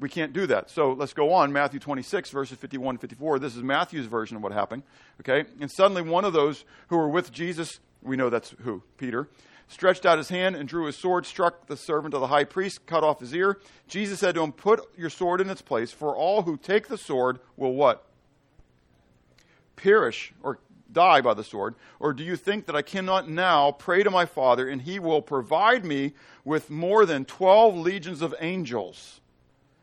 [0.00, 0.70] we can't do that.
[0.70, 1.52] So let's go on.
[1.52, 3.38] Matthew 26, verses 51 and 54.
[3.38, 4.82] This is Matthew's version of what happened.
[5.20, 5.48] Okay?
[5.60, 8.82] And suddenly one of those who were with Jesus, we know that's who?
[8.96, 9.28] Peter,
[9.68, 12.86] stretched out his hand and drew his sword, struck the servant of the high priest,
[12.86, 13.58] cut off his ear.
[13.88, 16.98] Jesus said to him, Put your sword in its place, for all who take the
[16.98, 18.04] sword will what?
[19.76, 20.58] Perish or
[20.92, 21.74] die by the sword?
[21.98, 25.22] Or do you think that I cannot now pray to my Father, and he will
[25.22, 26.12] provide me
[26.44, 29.21] with more than 12 legions of angels?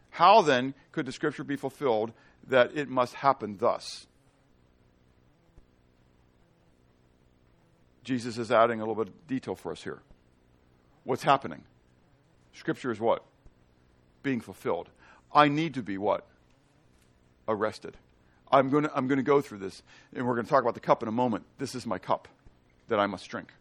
[0.10, 2.12] How then could the scripture be fulfilled
[2.48, 4.08] that it must happen thus?
[8.04, 10.02] Jesus is adding a little bit of detail for us here.
[11.04, 11.64] What's happening?
[12.54, 13.24] Scripture is what?
[14.24, 14.90] Being fulfilled.
[15.32, 16.26] I need to be what?
[17.48, 17.96] Arrested.
[18.52, 19.84] I'm going to I'm going to go through this,
[20.16, 21.46] and we're going to talk about the cup in a moment.
[21.60, 22.28] This is my cup
[22.88, 23.54] that I must drink.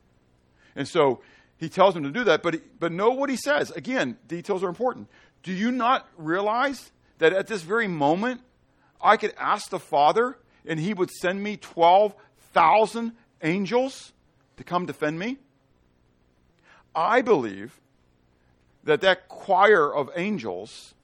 [0.75, 1.21] And so
[1.59, 3.71] he tells him to do that, but, he, but know what he says.
[3.73, 5.09] Again, details are important.
[5.43, 8.41] Do you not realize that at this very moment,
[9.01, 14.13] I could ask the Father and he would send me 12,000 angels
[14.57, 15.39] to come defend me?
[16.95, 17.81] I believe
[18.85, 20.95] that that choir of angels,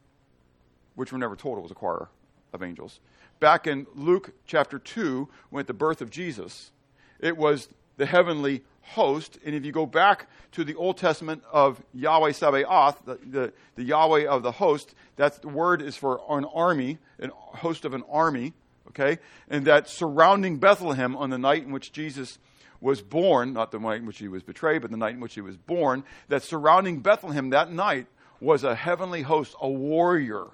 [0.94, 2.08] which we're never told it was a choir
[2.52, 3.00] of angels,
[3.40, 6.72] back in Luke chapter 2, when at the birth of Jesus,
[7.20, 9.38] it was the heavenly host.
[9.44, 13.84] And if you go back to the Old Testament of Yahweh Sabaoth, the, the, the
[13.84, 18.52] Yahweh of the host, that word is for an army, a host of an army,
[18.88, 19.18] okay?
[19.48, 22.38] And that surrounding Bethlehem on the night in which Jesus
[22.80, 25.34] was born, not the night in which he was betrayed, but the night in which
[25.34, 28.06] he was born, that surrounding Bethlehem that night
[28.40, 30.48] was a heavenly host, a warrior,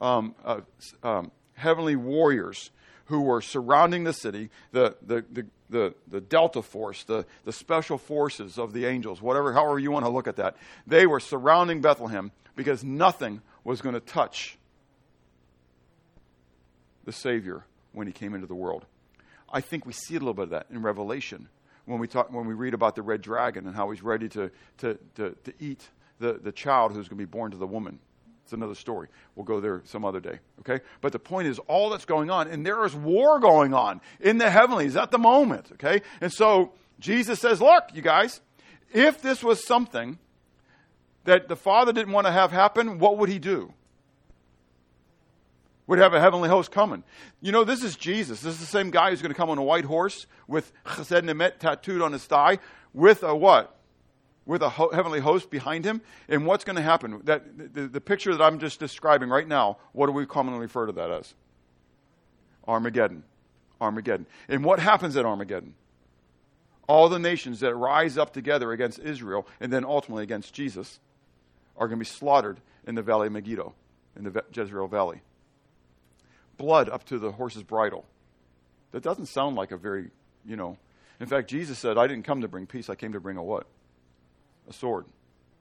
[0.00, 0.60] um, uh,
[1.02, 2.70] um, heavenly warriors
[3.06, 4.48] who were surrounding the city.
[4.72, 9.52] The, the, the, the, the Delta Force, the, the special forces of the angels, whatever,
[9.52, 10.56] however you want to look at that,
[10.86, 14.58] they were surrounding Bethlehem because nothing was going to touch
[17.04, 18.84] the Savior when he came into the world.
[19.52, 21.48] I think we see a little bit of that in Revelation,
[21.86, 24.50] when we, talk, when we read about the red dragon and how he's ready to,
[24.78, 27.98] to, to, to eat the, the child who's going to be born to the woman.
[28.50, 29.06] It's another story.
[29.36, 30.40] We'll go there some other day.
[30.58, 30.82] Okay?
[31.00, 34.38] But the point is, all that's going on, and there is war going on in
[34.38, 35.68] the heavenlies at the moment.
[35.74, 36.02] Okay?
[36.20, 38.40] And so Jesus says, Look, you guys,
[38.92, 40.18] if this was something
[41.26, 43.72] that the Father didn't want to have happen, what would he do?
[45.86, 47.04] Would have a heavenly host coming.
[47.40, 48.40] You know, this is Jesus.
[48.40, 51.22] This is the same guy who's going to come on a white horse with Chesed
[51.22, 52.58] Nemet tattooed on his thigh
[52.92, 53.79] with a what?
[54.50, 56.02] With a ho- heavenly host behind him.
[56.28, 57.20] And what's going to happen?
[57.24, 60.86] That the, the picture that I'm just describing right now, what do we commonly refer
[60.86, 61.34] to that as?
[62.66, 63.22] Armageddon.
[63.80, 64.26] Armageddon.
[64.48, 65.74] And what happens at Armageddon?
[66.88, 70.98] All the nations that rise up together against Israel and then ultimately against Jesus
[71.76, 73.72] are going to be slaughtered in the Valley of Megiddo,
[74.16, 75.22] in the Jezreel Valley
[76.60, 78.04] blood up to the horse's bridle.
[78.92, 80.10] That doesn't sound like a very,
[80.44, 80.76] you know.
[81.18, 83.42] In fact, Jesus said, I didn't come to bring peace, I came to bring a
[83.42, 83.66] what?
[84.70, 85.04] A sword.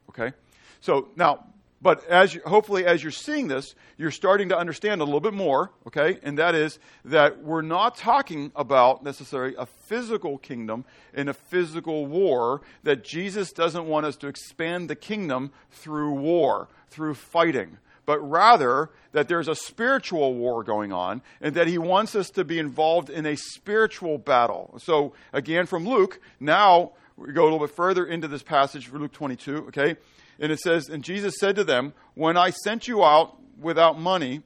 [0.10, 0.34] Okay?
[0.82, 1.46] So now,
[1.82, 5.34] but as you, hopefully as you're seeing this, you're starting to understand a little bit
[5.34, 6.20] more, okay?
[6.24, 12.06] And that is that we're not talking about necessarily a physical kingdom in a physical
[12.06, 17.78] war, that Jesus doesn't want us to expand the kingdom through war, through fighting
[18.10, 22.44] but rather that there's a spiritual war going on and that he wants us to
[22.44, 24.74] be involved in a spiritual battle.
[24.80, 28.98] So, again, from Luke, now we go a little bit further into this passage for
[28.98, 29.98] Luke 22, okay?
[30.40, 34.42] And it says, And Jesus said to them, When I sent you out without money,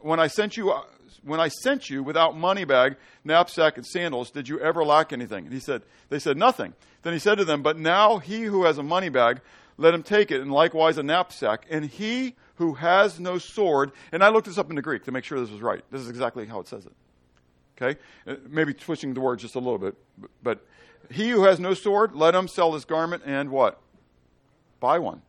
[0.00, 0.74] when I sent you
[1.24, 5.44] when I sent you without money bag, knapsack, and sandals, did you ever lack anything?
[5.44, 6.74] And he said, They said, Nothing.
[7.02, 9.40] Then he said to them, But now he who has a money bag,
[9.78, 11.66] let him take it, and likewise a knapsack.
[11.70, 15.12] And he who has no sword, and I looked this up in the Greek to
[15.12, 15.82] make sure this was right.
[15.90, 16.92] This is exactly how it says it.
[17.80, 17.98] Okay?
[18.26, 19.94] Uh, maybe switching the words just a little bit.
[20.42, 20.64] But
[21.14, 23.80] he who has no sword, let him sell his garment and what?
[24.80, 25.22] Buy one.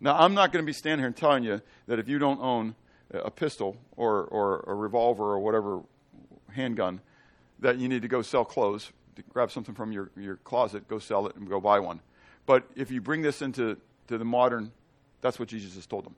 [0.00, 2.40] Now, I'm not going to be standing here and telling you that if you don't
[2.40, 2.74] own
[3.12, 5.80] a pistol or, or a revolver or whatever
[6.50, 7.00] handgun,
[7.60, 8.90] that you need to go sell clothes,
[9.32, 12.00] grab something from your, your closet, go sell it, and go buy one.
[12.46, 13.76] But if you bring this into
[14.08, 14.72] to the modern,
[15.20, 16.16] that's what Jesus has told them.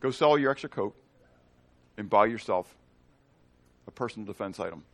[0.00, 0.94] Go sell your extra coat
[1.96, 2.74] and buy yourself
[3.86, 4.84] a personal defense item.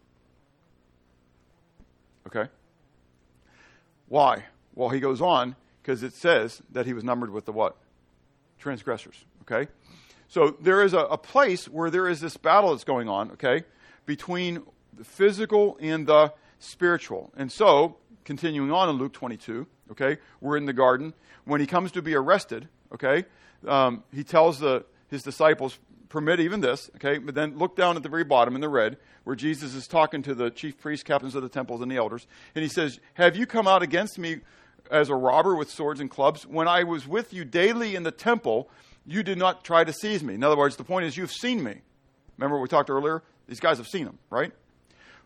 [2.26, 2.48] Okay?
[4.08, 4.44] Why?
[4.74, 7.76] Well, he goes on because it says that he was numbered with the what?
[8.58, 9.24] Transgressors.
[9.42, 9.70] Okay?
[10.28, 13.64] So there is a, a, place where there is this battle that's going on, okay,
[14.06, 14.62] between
[14.96, 17.32] the physical and the spiritual.
[17.36, 21.12] And so continuing on in Luke 22, okay, we're in the garden.
[21.44, 23.26] When he comes to be arrested, okay,
[23.66, 25.78] um, he tells the, his disciples,
[26.12, 28.98] permit even this, okay, but then look down at the very bottom in the red,
[29.24, 32.26] where Jesus is talking to the chief priests, captains of the temples, and the elders,
[32.54, 34.40] and he says, Have you come out against me
[34.90, 36.46] as a robber with swords and clubs?
[36.46, 38.68] When I was with you daily in the temple,
[39.06, 40.34] you did not try to seize me.
[40.34, 41.80] In other words, the point is, you've seen me.
[42.36, 43.22] Remember what we talked earlier?
[43.48, 44.52] These guys have seen him, right?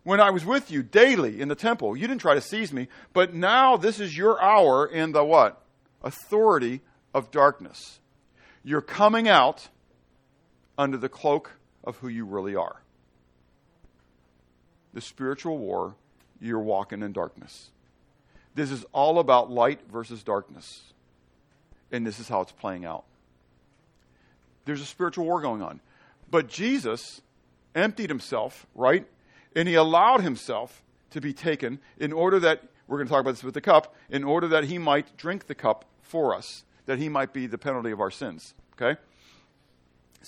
[0.07, 1.97] when I was with you daily in the temple.
[1.97, 5.61] You didn't try to seize me, but now this is your hour in the what?
[6.01, 6.81] Authority
[7.13, 7.99] of darkness.
[8.63, 9.69] You're coming out
[10.79, 11.53] under the cloak
[11.85, 12.83] of who you really are.
[14.95, 15.95] The spiritual war,
[16.41, 17.71] you're walking in darkness.
[18.55, 20.83] This is all about light versus darkness.
[21.93, 23.05] And this is how it's playing out.
[24.65, 25.81] There's a spiritual war going on.
[26.31, 27.21] But Jesus
[27.75, 29.07] emptied himself, right?
[29.55, 33.33] And he allowed himself to be taken in order that, we're going to talk about
[33.33, 36.99] this with the cup, in order that he might drink the cup for us, that
[36.99, 38.55] he might be the penalty of our sins.
[38.75, 38.99] Okay?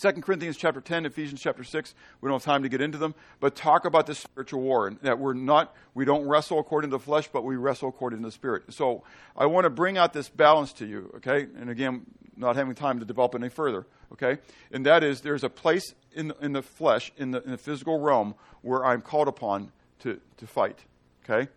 [0.01, 3.15] 2 Corinthians chapter 10, Ephesians chapter 6, we don't have time to get into them,
[3.41, 6.97] but talk about this spiritual war and that we're not, we don't wrestle according to
[6.97, 8.63] the flesh, but we wrestle according to the spirit.
[8.71, 9.03] So
[9.37, 11.49] I want to bring out this balance to you, okay?
[11.59, 12.03] And again,
[12.37, 14.39] not having time to develop any further, okay?
[14.71, 17.59] And that is there's a place in the, in the flesh, in the, in the
[17.59, 20.79] physical realm, where I'm called upon to, to fight,
[21.25, 21.51] okay?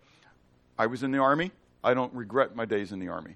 [0.79, 1.51] I was in the Army.
[1.83, 3.35] I don't regret my days in the Army,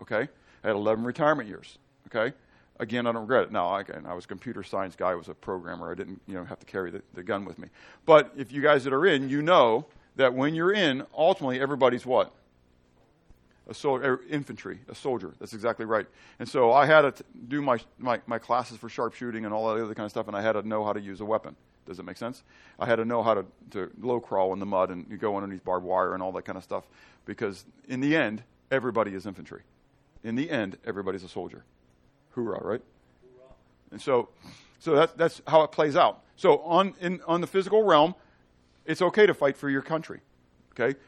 [0.00, 0.28] okay?
[0.64, 2.34] I had 11 retirement years, okay?
[2.78, 3.52] Again, I don't regret it.
[3.52, 5.10] Now, I, I was a computer science guy.
[5.10, 5.90] I was a programmer.
[5.90, 7.68] I didn't, you know, have to carry the, the gun with me.
[8.04, 12.04] But if you guys that are in, you know that when you're in, ultimately everybody's
[12.04, 12.32] what?
[13.68, 15.32] a soldier, er, infantry, a soldier.
[15.38, 16.06] That's exactly right.
[16.38, 19.82] And so I had to do my, my, my classes for sharpshooting and all that
[19.82, 21.56] other kind of stuff, and I had to know how to use a weapon.
[21.86, 22.42] Does it make sense?
[22.78, 25.64] I had to know how to, to low crawl in the mud and go underneath
[25.64, 26.84] barbed wire and all that kind of stuff,
[27.24, 29.62] because in the end, everybody is infantry.
[30.22, 31.64] In the end, everybody's a soldier.
[32.36, 32.82] Hoorah, right?
[33.22, 33.52] Hoorah.
[33.90, 34.28] And so,
[34.78, 36.22] so that's, that's how it plays out.
[36.36, 38.14] So on in on the physical realm,
[38.84, 40.20] it's okay to fight for your country.
[40.78, 40.98] Okay,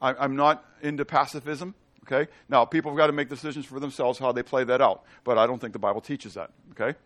[0.00, 1.74] I, I'm not into pacifism.
[2.04, 5.02] Okay, now people have got to make decisions for themselves how they play that out,
[5.24, 6.50] but I don't think the Bible teaches that.
[6.70, 6.96] Okay.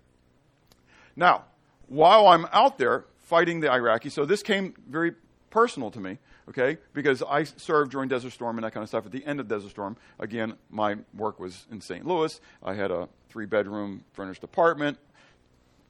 [1.17, 1.45] Now,
[1.89, 5.15] while I'm out there fighting the Iraqis, so this came very
[5.51, 6.19] personal to me
[6.51, 6.79] okay?
[6.93, 9.07] Because I served during Desert Storm and that kind of stuff.
[9.07, 12.07] At the end of Desert Storm, again, my work was in St.
[12.07, 12.41] Louis.
[12.63, 14.99] I had a three bedroom furnished apartment,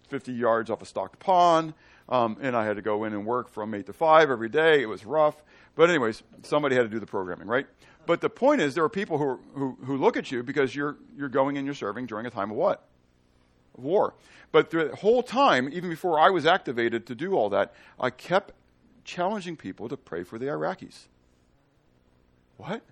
[0.08, 1.74] 50 yards off a stocked pond,
[2.08, 4.82] um, and I had to go in and work from 8 to 5 every day.
[4.82, 5.42] It was rough.
[5.76, 7.66] But, anyways, somebody had to do the programming, right?
[8.06, 10.96] But the point is, there are people who, who, who look at you because you're,
[11.16, 12.84] you're going and you're serving during a time of what?
[13.76, 14.14] War.
[14.52, 18.52] But the whole time, even before I was activated to do all that, I kept
[19.04, 21.06] challenging people to pray for the Iraqis.
[22.56, 22.82] What?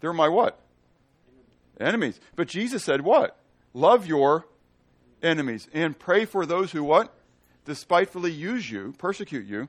[0.00, 0.58] They're my what?
[1.78, 2.20] Enemies.
[2.36, 3.36] But Jesus said what?
[3.72, 4.46] Love your
[5.22, 7.14] enemies and pray for those who what?
[7.64, 9.68] Despitefully use you, persecute you.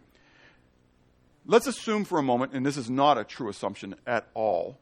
[1.46, 4.78] Let's assume for a moment, and this is not a true assumption at all,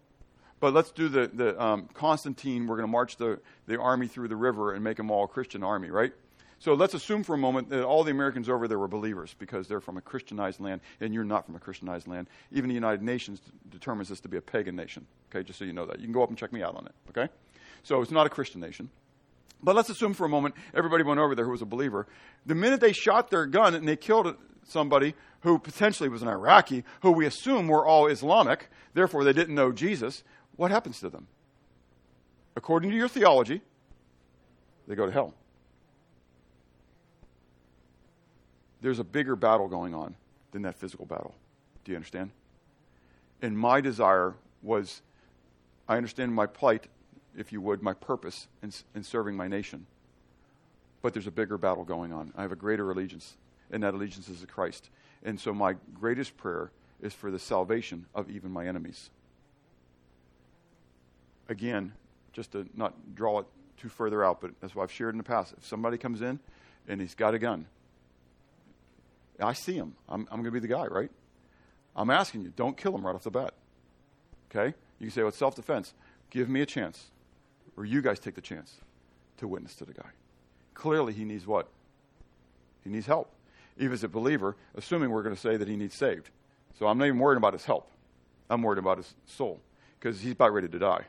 [0.60, 4.28] but let's do the, the um, Constantine, we're going to march the, the army through
[4.28, 6.14] the river and make them all a Christian army, right?
[6.60, 9.68] So let's assume for a moment that all the Americans over there were believers because
[9.68, 12.28] they're from a Christianized land and you're not from a Christianized land.
[12.51, 13.39] Even the United Nations
[13.70, 15.05] determines this to be a pagan nation.
[15.30, 15.99] Okay, just so you know that.
[15.99, 16.91] You can go up and check me out on it.
[17.10, 17.32] Okay?
[17.84, 18.89] So it's not a Christian nation.
[19.64, 22.07] But let's assume for a moment everybody went over there who was a believer.
[22.45, 24.36] The minute they shot their gun and they killed
[24.68, 29.55] somebody who potentially was an Iraqi, who we assume were all Islamic, therefore they didn't
[29.55, 30.24] know Jesus,
[30.57, 31.28] what happens to them?
[32.57, 33.62] According to your theology,
[34.88, 35.34] they go to hell.
[38.82, 40.15] There's a bigger battle going on
[40.51, 41.36] than that physical battle.
[41.84, 42.32] Do you understand?
[43.41, 45.01] And my desire was
[45.88, 46.88] I understand my plight,
[47.36, 49.88] if you would, my purpose in, in serving my nation.
[51.01, 52.32] But there's a bigger battle going on.
[52.38, 53.38] I have a greater allegiance,
[53.71, 54.89] and that allegiance is to Christ.
[55.23, 56.71] And so my greatest prayer
[57.01, 59.09] is for the salvation of even my enemies.
[61.47, 61.93] Again,
[62.34, 63.45] just to not draw it
[63.77, 66.39] too further out, but that's as I've shared in the past, if somebody comes in
[66.88, 67.65] and he's got a gun,
[69.41, 69.95] I see him.
[70.07, 71.09] I'm, I'm going to be the guy, right?
[71.95, 73.53] I'm asking you, don't kill him right off the bat.
[74.49, 74.75] Okay?
[74.99, 75.93] You can say, well, it's self defense.
[76.29, 77.11] Give me a chance.
[77.77, 78.75] Or you guys take the chance
[79.37, 80.09] to witness to the guy.
[80.73, 81.69] Clearly, he needs what?
[82.83, 83.33] He needs help.
[83.77, 86.29] Even as a believer, assuming we're going to say that he needs saved.
[86.77, 87.89] So I'm not even worried about his help.
[88.49, 89.61] I'm worried about his soul
[89.99, 91.05] because he's about ready to die.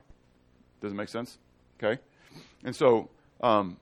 [0.80, 1.38] Does it make sense?
[1.82, 2.00] Okay?
[2.64, 3.08] And so
[3.40, 3.76] um,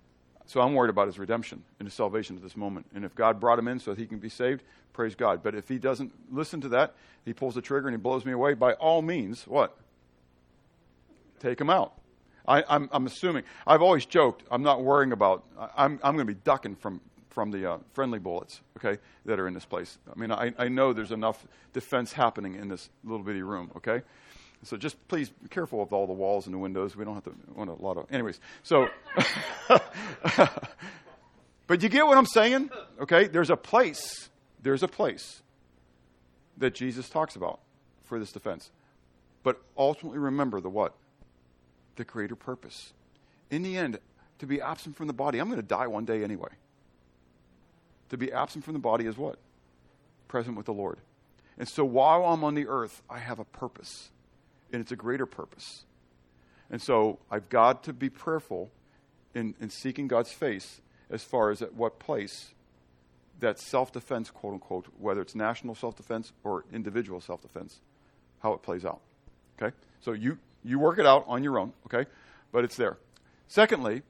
[0.48, 2.86] so I'm worried about his redemption and his salvation at this moment.
[2.94, 4.62] And if God brought him in so that he can be saved,
[4.94, 5.42] praise God.
[5.42, 6.94] But if he doesn't listen to that,
[7.26, 9.76] he pulls the trigger and he blows me away, by all means, what?
[11.38, 11.92] Take him out.
[12.46, 13.44] I, am assuming.
[13.66, 15.44] I've always joked, I'm not worrying about,
[15.76, 19.48] I'm, I'm going to be ducking from, from the uh, friendly bullets, okay, that are
[19.48, 19.98] in this place.
[20.10, 24.00] I mean, I, I know there's enough defense happening in this little bitty room, okay?
[24.64, 26.96] So just please be careful with all the walls and the windows.
[26.96, 28.06] We don't have to want a lot of.
[28.10, 28.88] Anyways, so.
[31.66, 32.70] but you get what I'm saying?
[33.00, 33.28] Okay?
[33.28, 34.28] There's a place.
[34.62, 35.42] There's a place
[36.58, 37.60] that Jesus talks about
[38.04, 38.70] for this defense.
[39.44, 40.94] But ultimately remember the what?
[41.96, 42.92] The greater purpose.
[43.50, 43.98] In the end,
[44.40, 46.50] to be absent from the body, I'm going to die one day anyway.
[48.10, 49.38] To be absent from the body is what?
[50.26, 50.98] Present with the Lord.
[51.58, 54.10] And so while I'm on the earth, I have a purpose
[54.72, 55.84] and it's a greater purpose.
[56.70, 58.70] And so I've got to be prayerful
[59.34, 62.50] in, in seeking God's face as far as at what place
[63.40, 67.80] that self defense, quote unquote, whether it's national self defense or individual self defense,
[68.40, 69.00] how it plays out.
[69.60, 69.74] Okay?
[70.00, 72.08] So you, you work it out on your own, okay?
[72.52, 72.98] But it's there.
[73.46, 74.02] Secondly,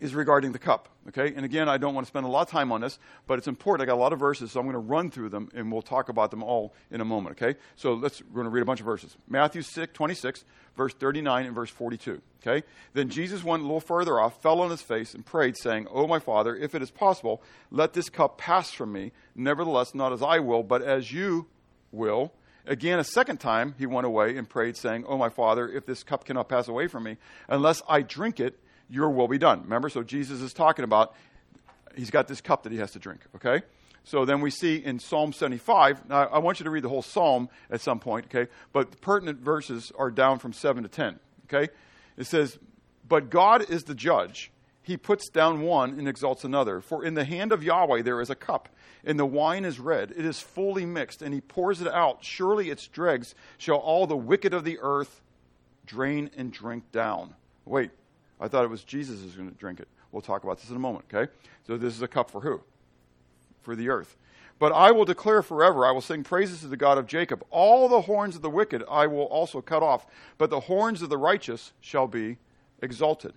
[0.00, 0.88] is regarding the cup.
[1.08, 1.32] Okay?
[1.34, 3.48] And again, I don't want to spend a lot of time on this, but it's
[3.48, 3.88] important.
[3.88, 5.82] I got a lot of verses, so I'm going to run through them and we'll
[5.82, 7.40] talk about them all in a moment.
[7.40, 7.58] Okay?
[7.76, 9.16] So let's we're going to read a bunch of verses.
[9.28, 10.44] Matthew 6, 26,
[10.76, 12.20] verse 39 and verse 42.
[12.42, 12.66] Okay?
[12.92, 16.06] Then Jesus went a little further off, fell on his face, and prayed, saying, Oh
[16.06, 19.12] my Father, if it is possible, let this cup pass from me.
[19.34, 21.46] Nevertheless, not as I will, but as you
[21.90, 22.32] will.
[22.66, 26.02] Again, a second time, he went away and prayed, saying, Oh my Father, if this
[26.02, 27.16] cup cannot pass away from me,
[27.48, 28.58] unless I drink it,
[28.88, 29.62] your will be done.
[29.62, 29.88] Remember?
[29.88, 31.14] So Jesus is talking about
[31.96, 33.62] he's got this cup that he has to drink, okay?
[34.04, 37.02] So then we see in Psalm 75, now I want you to read the whole
[37.02, 38.50] psalm at some point, okay?
[38.72, 41.72] But the pertinent verses are down from 7 to 10, okay?
[42.16, 42.58] It says,
[43.08, 44.52] But God is the judge.
[44.82, 46.80] He puts down one and exalts another.
[46.80, 48.68] For in the hand of Yahweh there is a cup,
[49.04, 50.12] and the wine is red.
[50.16, 52.22] It is fully mixed, and he pours it out.
[52.22, 55.20] Surely its dregs shall all the wicked of the earth
[55.84, 57.34] drain and drink down.
[57.64, 57.90] Wait,
[58.40, 59.88] I thought it was Jesus who's going to drink it.
[60.12, 61.30] We'll talk about this in a moment, okay?
[61.66, 62.60] So this is a cup for who?
[63.66, 64.16] for the earth.
[64.58, 67.44] But I will declare forever, I will sing praises to the God of Jacob.
[67.50, 70.06] All the horns of the wicked I will also cut off,
[70.38, 72.38] but the horns of the righteous shall be
[72.80, 73.34] exalted.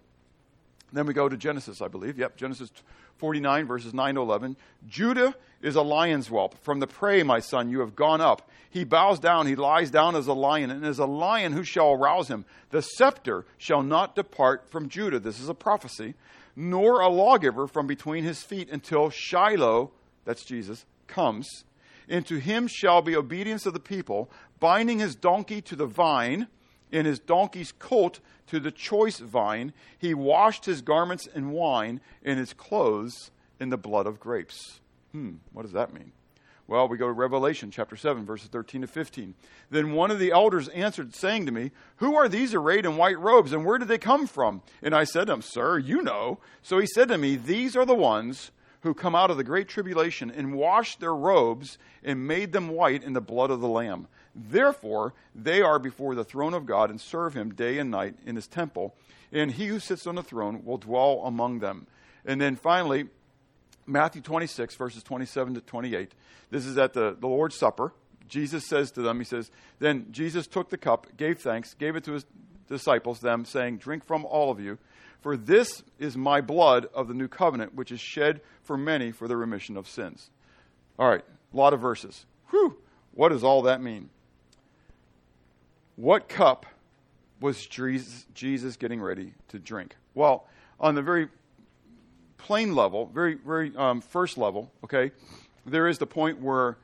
[0.92, 2.18] Then we go to Genesis, I believe.
[2.18, 2.72] Yep, Genesis
[3.18, 4.56] 49, verses 9 to 11.
[4.88, 6.58] Judah is a lion's whelp.
[6.64, 8.50] From the prey, my son, you have gone up.
[8.70, 11.94] He bows down, he lies down as a lion, and as a lion, who shall
[11.94, 12.46] arouse him?
[12.70, 15.20] The scepter shall not depart from Judah.
[15.20, 16.14] This is a prophecy,
[16.56, 19.92] nor a lawgiver from between his feet until Shiloh,
[20.24, 21.66] that's Jesus, comes.
[22.08, 24.30] Into him shall be obedience of the people,
[24.60, 26.48] binding his donkey to the vine,
[26.92, 29.74] in his donkey's colt to the choice vine.
[29.98, 34.80] He washed his garments in wine, and his clothes in the blood of grapes.
[35.12, 36.12] Hmm, what does that mean?
[36.68, 39.34] Well, we go to Revelation chapter 7, verses 13 to 15.
[39.72, 43.20] Then one of the elders answered, saying to me, Who are these arrayed in white
[43.20, 44.62] robes, and where did they come from?
[44.84, 46.38] And I said to him, Sir, you know.
[46.62, 49.68] So he said to me, These are the ones who come out of the great
[49.68, 54.08] tribulation and washed their robes and made them white in the blood of the Lamb.
[54.36, 58.36] Therefore, they are before the throne of God and serve him day and night in
[58.36, 58.96] his temple.
[59.32, 61.88] And he who sits on the throne will dwell among them.
[62.26, 63.08] And then finally,
[63.86, 66.14] Matthew 26, verses 27 to 28.
[66.52, 67.94] This is at the, the Lord's Supper.
[68.28, 72.04] Jesus says to them, He says, Then Jesus took the cup, gave thanks, gave it
[72.06, 72.26] to his
[72.68, 74.78] disciples, them, saying, Drink from all of you,
[75.22, 79.28] for this is my blood of the new covenant, which is shed for many for
[79.28, 80.30] the remission of sins.
[80.98, 81.24] All right,
[81.54, 82.26] a lot of verses.
[82.52, 82.78] Whew,
[83.14, 84.10] what does all that mean?
[86.00, 86.66] What cup
[87.42, 89.98] was Jesus getting ready to drink?
[90.16, 90.48] Well,
[90.80, 91.28] on the very
[92.38, 95.12] plain level, very, very um, first level, okay,
[95.66, 96.78] there is the point where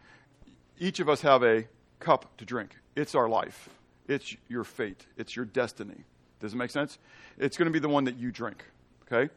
[0.80, 1.66] each of us have a
[2.02, 2.76] cup to drink.
[2.98, 3.70] It's our life,
[4.10, 6.04] it's your fate, it's your destiny.
[6.42, 6.98] Does it make sense?
[7.38, 8.66] It's going to be the one that you drink,
[9.10, 9.32] okay?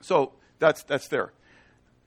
[0.00, 1.30] So that's, that's there.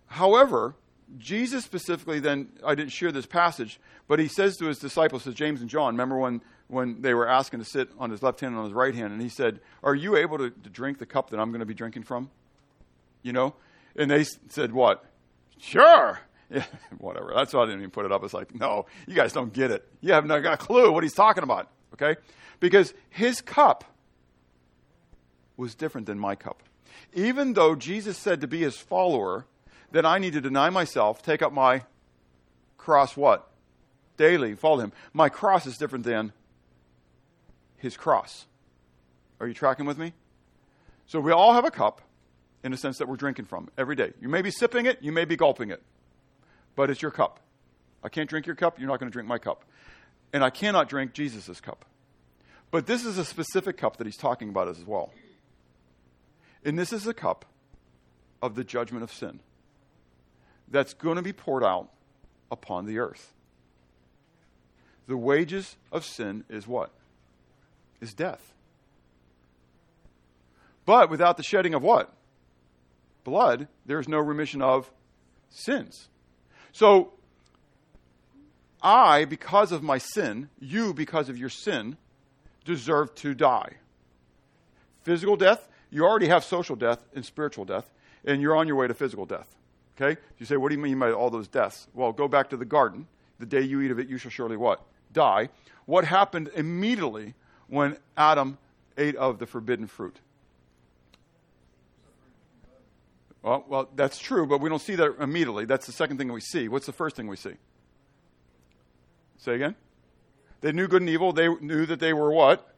[0.07, 0.75] However,
[1.18, 5.34] Jesus specifically then, I didn't share this passage, but he says to his disciples, says
[5.34, 8.54] James and John, remember when, when they were asking to sit on his left hand
[8.54, 11.06] and on his right hand, and he said, Are you able to, to drink the
[11.06, 12.30] cup that I'm going to be drinking from?
[13.22, 13.56] You know?
[13.95, 15.06] And they said, What?
[15.58, 16.20] Sure.
[16.49, 16.66] Yeah,
[16.99, 17.32] whatever.
[17.34, 18.24] That's why I didn't even put it up.
[18.24, 19.88] It's like, no, you guys don't get it.
[20.01, 21.68] You have not got a clue what he's talking about.
[21.95, 22.20] Okay?
[22.60, 23.84] Because his cup
[25.58, 26.62] was different than my cup.
[27.14, 29.47] Even though Jesus said to be his follower,
[29.93, 31.83] that I need to deny myself, take up my
[32.77, 33.47] cross what?
[34.17, 34.91] Daily, follow him.
[35.13, 36.33] My cross is different than
[37.77, 38.45] his cross.
[39.39, 40.13] Are you tracking with me?
[41.05, 42.01] So we all have a cup
[42.63, 44.13] in a sense that we're drinking from every day.
[44.19, 45.81] You may be sipping it, you may be gulping it,
[46.75, 47.39] but it's your cup.
[48.03, 49.63] I can't drink your cup, you're not going to drink my cup.
[50.33, 51.85] And I cannot drink Jesus' cup.
[52.71, 55.11] But this is a specific cup that he's talking about as well.
[56.65, 57.45] And this is a cup
[58.41, 59.39] of the judgment of sin
[60.74, 61.89] that's going to be poured out
[62.51, 63.32] upon the earth.
[65.07, 66.91] The wages of sin is what?
[68.01, 68.53] Is death.
[70.86, 72.13] But without the shedding of what?
[73.24, 74.91] blood, there's no remission of
[75.49, 76.09] sins.
[76.71, 77.13] So,
[78.82, 81.97] I, because of my sin, you, because of your sin,
[82.65, 83.74] deserve to die.
[85.03, 87.91] Physical death, you already have social death and spiritual death,
[88.26, 89.55] and you're on your way to physical death.
[89.95, 90.19] Okay?
[90.39, 91.87] You say, what do you mean by all those deaths?
[91.93, 93.07] Well, go back to the garden.
[93.39, 94.81] The day you eat of it, you shall surely what?
[95.11, 95.49] Die.
[95.85, 97.35] What happened immediately
[97.67, 98.57] when Adam
[98.97, 100.19] ate of the forbidden fruit?
[103.41, 105.65] Well, well, that's true, but we don't see that immediately.
[105.65, 106.69] That's the second thing we see.
[106.69, 107.53] What's the first thing we see?
[109.37, 109.75] Say again?
[110.61, 111.33] They knew good and evil.
[111.33, 112.73] They knew that they were what?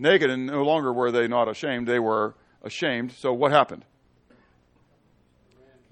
[0.00, 1.86] Naked, and no longer were they not ashamed.
[1.86, 3.12] They were ashamed.
[3.12, 3.84] So what happened?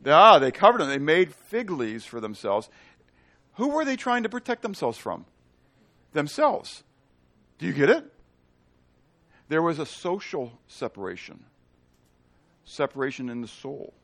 [0.05, 0.89] Ah, they covered them.
[0.89, 2.69] They made fig leaves for themselves.
[3.55, 5.25] Who were they trying to protect themselves from?
[6.13, 6.83] Themselves.
[7.59, 8.13] Do you get it?
[9.49, 11.45] There was a social separation,
[12.65, 13.95] separation in the soul.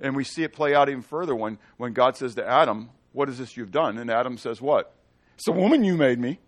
[0.00, 3.28] And we see it play out even further when, when God says to Adam, What
[3.28, 3.98] is this you've done?
[3.98, 4.94] And Adam says, What?
[5.34, 6.38] It's the woman you made me.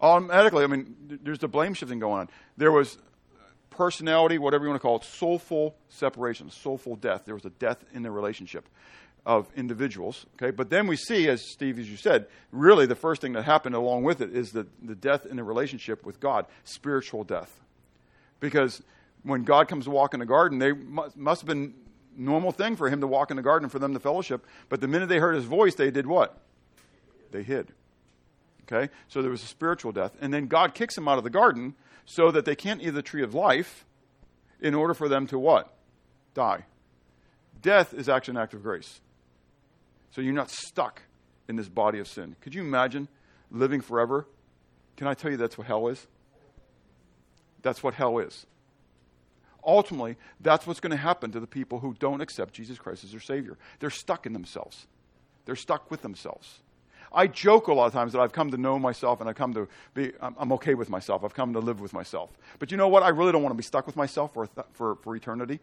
[0.00, 2.28] Automatically, I mean, there's the blame shifting going on.
[2.56, 2.98] There was
[3.74, 7.22] personality, whatever you want to call it, soulful separation, soulful death.
[7.24, 8.68] There was a death in the relationship
[9.26, 10.26] of individuals.
[10.36, 13.44] Okay, but then we see, as Steve, as you said, really the first thing that
[13.44, 17.60] happened along with it is the, the death in the relationship with God, spiritual death.
[18.40, 18.82] Because
[19.22, 21.74] when God comes to walk in the garden, they must, must have been
[22.16, 24.44] normal thing for him to walk in the garden for them to fellowship.
[24.68, 26.38] But the minute they heard his voice, they did what?
[27.30, 27.72] They hid.
[28.64, 28.92] Okay?
[29.08, 30.12] So there was a spiritual death.
[30.20, 31.74] And then God kicks them out of the garden
[32.06, 33.84] so that they can't eat the tree of life
[34.60, 35.72] in order for them to what?
[36.34, 36.64] Die.
[37.62, 39.00] Death is actually an act of grace.
[40.10, 41.02] So you're not stuck
[41.48, 42.36] in this body of sin.
[42.40, 43.08] Could you imagine
[43.50, 44.26] living forever?
[44.96, 46.06] Can I tell you that's what hell is?
[47.62, 48.46] That's what hell is.
[49.66, 53.12] Ultimately, that's what's going to happen to the people who don't accept Jesus Christ as
[53.12, 53.56] their Savior.
[53.80, 54.86] They're stuck in themselves,
[55.46, 56.60] they're stuck with themselves.
[57.14, 59.54] I joke a lot of times that I've come to know myself and I've come
[59.54, 61.24] to be, I'm, I'm okay with myself.
[61.24, 62.30] I've come to live with myself.
[62.58, 63.02] But you know what?
[63.02, 65.60] I really don't want to be stuck with myself for, for, for eternity.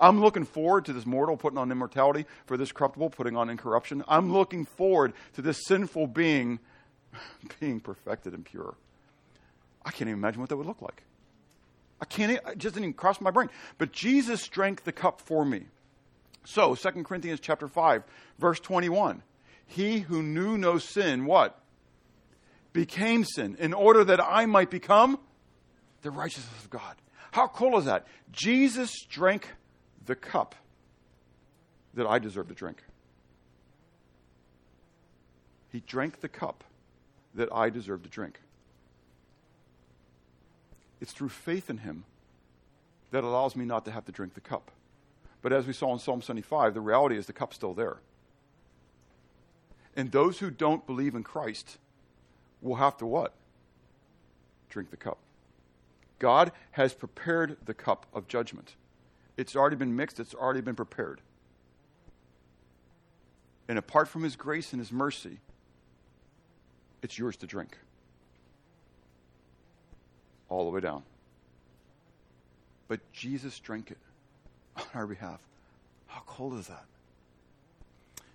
[0.00, 4.04] I'm looking forward to this mortal putting on immortality, for this corruptible putting on incorruption.
[4.06, 6.60] I'm looking forward to this sinful being
[7.60, 8.74] being perfected and pure.
[9.84, 11.02] I can't even imagine what that would look like.
[12.00, 13.48] I can't, it just didn't even cross my brain.
[13.76, 15.62] But Jesus drank the cup for me.
[16.44, 18.04] So, 2 Corinthians chapter 5,
[18.38, 19.22] verse 21.
[19.68, 21.60] He who knew no sin, what?
[22.72, 25.18] Became sin in order that I might become
[26.02, 26.96] the righteousness of God.
[27.30, 28.06] How cool is that?
[28.32, 29.48] Jesus drank
[30.06, 30.54] the cup
[31.94, 32.82] that I deserve to drink.
[35.70, 36.64] He drank the cup
[37.34, 38.40] that I deserve to drink.
[41.00, 42.04] It's through faith in him
[43.10, 44.70] that allows me not to have to drink the cup.
[45.42, 47.98] But as we saw in Psalm 75, the reality is the cup's still there.
[49.98, 51.76] And those who don't believe in Christ
[52.62, 53.34] will have to what?
[54.70, 55.18] Drink the cup.
[56.20, 58.76] God has prepared the cup of judgment.
[59.36, 61.20] It's already been mixed, it's already been prepared.
[63.66, 65.38] And apart from his grace and his mercy,
[67.02, 67.76] it's yours to drink
[70.48, 71.02] all the way down.
[72.86, 73.98] But Jesus drank it
[74.76, 75.40] on our behalf.
[76.06, 76.84] How cold is that?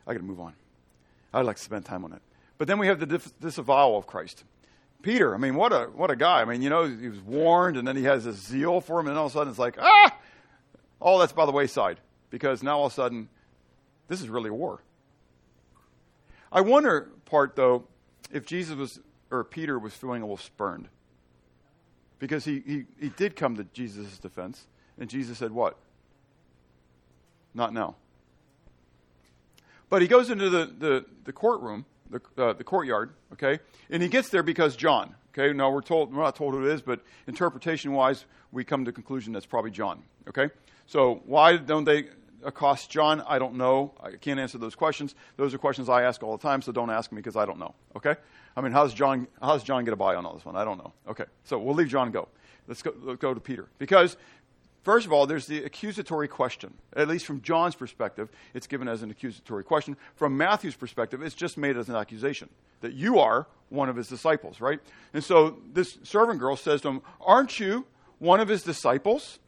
[0.05, 0.53] I got to move on.
[1.34, 2.21] I'd like to spend time on it.
[2.57, 4.43] But then we have the disavowal of Christ.
[5.01, 6.41] Peter, I mean, what a what a guy.
[6.41, 9.07] I mean, you know, he was warned, and then he has this zeal for him,
[9.07, 10.17] and all of a sudden it's like, ah,
[11.01, 13.27] all that's by the wayside because now all of a sudden,
[14.07, 14.81] this is really a war.
[16.51, 17.86] I wonder, part though,
[18.31, 18.99] if Jesus was
[19.34, 20.88] or Peter was feeling a little spurned
[22.19, 24.67] because he, he, he did come to Jesus' defense.
[24.97, 25.77] And Jesus said, What?
[27.53, 27.95] Not now.
[29.93, 33.59] But he goes into the, the, the courtroom, the, uh, the courtyard, okay?
[33.91, 35.53] And he gets there because John, okay?
[35.53, 38.89] Now we're told, we're not told who it is, but interpretation wise, we come to
[38.89, 40.49] the conclusion that's probably John, okay?
[40.87, 42.05] So why don't they
[42.43, 43.21] accost John?
[43.27, 43.93] I don't know.
[44.01, 45.13] I can't answer those questions.
[45.37, 47.59] Those are questions I ask all the time, so don't ask me because I don't
[47.59, 48.15] know, okay?
[48.57, 50.55] I mean, how's John, how's John get a buy on all this one?
[50.55, 50.91] I don't know.
[51.07, 52.29] Okay, so we'll leave John go.
[52.67, 53.67] Let's go, let's go to Peter.
[53.77, 54.17] Because,
[54.84, 56.73] first of all, there's the accusatory question.
[56.95, 59.97] At least from John's perspective, it's given as an accusatory question.
[60.15, 62.49] From Matthew's perspective, it's just made as an accusation
[62.81, 64.79] that you are one of his disciples, right?
[65.13, 67.86] And so this servant girl says to him, Aren't you
[68.19, 69.39] one of his disciples?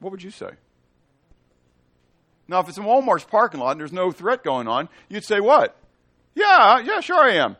[0.00, 0.50] What would you say?
[2.46, 5.40] Now, if it's in Walmart's parking lot and there's no threat going on, you'd say
[5.40, 5.76] what?
[6.34, 7.56] Yeah, yeah, sure I am.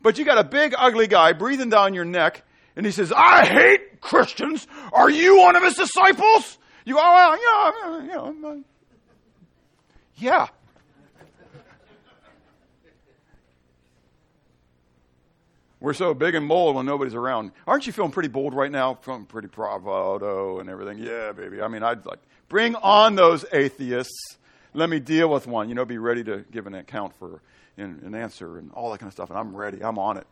[0.00, 2.42] But you got a big, ugly guy breathing down your neck,
[2.76, 4.66] and he says, I hate Christians.
[4.92, 6.58] Are you one of his disciples?
[6.84, 7.38] You go, oh,
[7.82, 8.60] well, yeah, yeah.
[10.16, 10.48] Yeah.
[15.80, 17.52] We're so big and bold when nobody's around.
[17.66, 18.94] Aren't you feeling pretty bold right now?
[18.94, 20.96] Feeling pretty bravado and everything.
[20.98, 21.60] Yeah, baby.
[21.60, 24.38] I mean, I'd like, bring on those atheists.
[24.72, 25.68] Let me deal with one.
[25.68, 27.42] You know, be ready to give an account for
[27.76, 29.84] an answer and all that kind of stuff, and I'm ready.
[29.84, 30.26] I'm on it.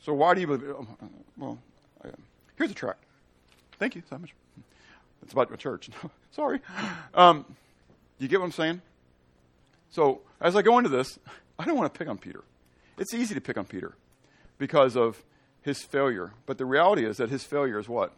[0.00, 0.70] So why do you believe?
[0.70, 0.86] Oh,
[1.36, 1.58] well,
[2.04, 2.08] I,
[2.56, 3.04] here's a tract.
[3.78, 4.34] Thank you so much.
[5.22, 5.90] It's about my church.
[6.30, 6.60] Sorry.
[7.14, 7.44] Um,
[8.18, 8.80] you get what I'm saying?
[9.90, 11.18] So as I go into this,
[11.58, 12.42] I don't want to pick on Peter.
[12.98, 13.94] It's easy to pick on Peter
[14.58, 15.22] because of
[15.62, 16.32] his failure.
[16.46, 18.12] But the reality is that his failure is what?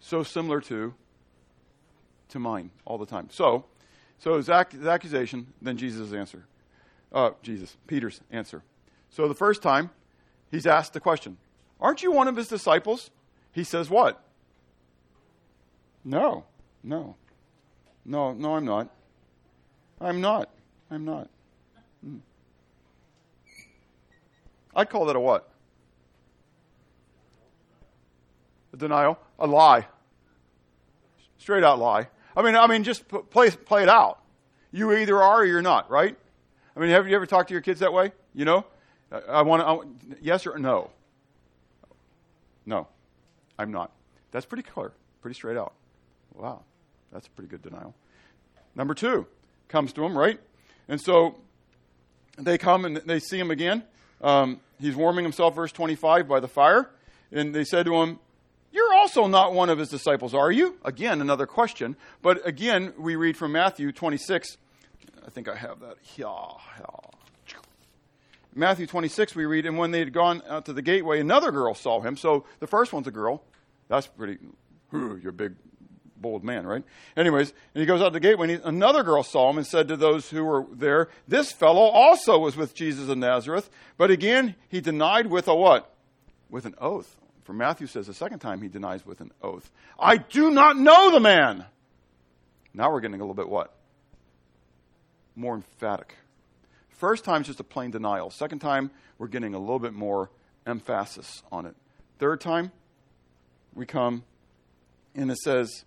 [0.00, 0.94] So similar to
[2.30, 3.28] to mine all the time.
[3.30, 3.64] So,
[4.18, 6.44] so his, ac- his accusation, then Jesus' answer
[7.12, 8.62] uh, Jesus, Peter's answer.
[9.10, 9.90] So the first time,
[10.50, 11.36] he's asked the question,
[11.80, 13.10] Aren't you one of his disciples?
[13.52, 14.22] He says, What?
[16.04, 16.44] No,
[16.82, 17.16] no,
[18.04, 18.88] no, no, I'm not.
[20.00, 20.48] I'm not.
[20.90, 21.28] I'm not.
[22.02, 22.16] Hmm.
[24.74, 25.48] I'd call that a what?
[28.72, 29.86] A denial, a lie,
[31.38, 32.08] straight out lie.
[32.36, 34.20] I mean, I mean, just play play it out.
[34.72, 36.16] You either are or you're not, right?
[36.76, 38.12] I mean, have you ever talked to your kids that way?
[38.32, 38.64] You know,
[39.10, 39.62] I, want
[40.10, 40.16] to.
[40.20, 40.90] Yes or no?
[42.66, 42.86] No,
[43.58, 43.90] I'm not.
[44.30, 44.92] That's pretty clear,
[45.22, 45.72] pretty straight out.
[46.34, 46.62] Wow,
[47.12, 47.94] that's a pretty good denial.
[48.74, 49.26] Number two
[49.68, 50.38] comes to him, right?
[50.88, 51.36] And so
[52.38, 53.82] they come and they see him again.
[54.20, 56.90] Um, he's warming himself, verse 25, by the fire.
[57.32, 58.18] And they said to him,
[58.72, 60.76] You're also not one of his disciples, are you?
[60.84, 61.96] Again, another question.
[62.22, 64.56] But again, we read from Matthew 26.
[65.26, 65.96] I think I have that.
[66.16, 66.26] Yeah,
[68.60, 71.74] Matthew 26, we read, and when they had gone out to the gateway, another girl
[71.74, 72.16] saw him.
[72.16, 73.42] So the first one's a girl.
[73.88, 74.38] That's pretty,
[74.92, 75.54] you're a big,
[76.16, 76.84] bold man, right?
[77.16, 79.88] Anyways, and he goes out the gateway, and he, another girl saw him and said
[79.88, 83.70] to those who were there, This fellow also was with Jesus of Nazareth.
[83.96, 85.94] But again, he denied with a what?
[86.50, 87.16] With an oath.
[87.44, 89.70] For Matthew says the second time he denies with an oath.
[89.98, 91.64] I do not know the man.
[92.74, 93.74] Now we're getting a little bit what?
[95.34, 96.14] More emphatic.
[97.00, 98.28] First time is just a plain denial.
[98.28, 100.30] Second time, we're getting a little bit more
[100.66, 101.74] emphasis on it.
[102.18, 102.72] Third time,
[103.74, 104.22] we come
[105.14, 105.86] and it says,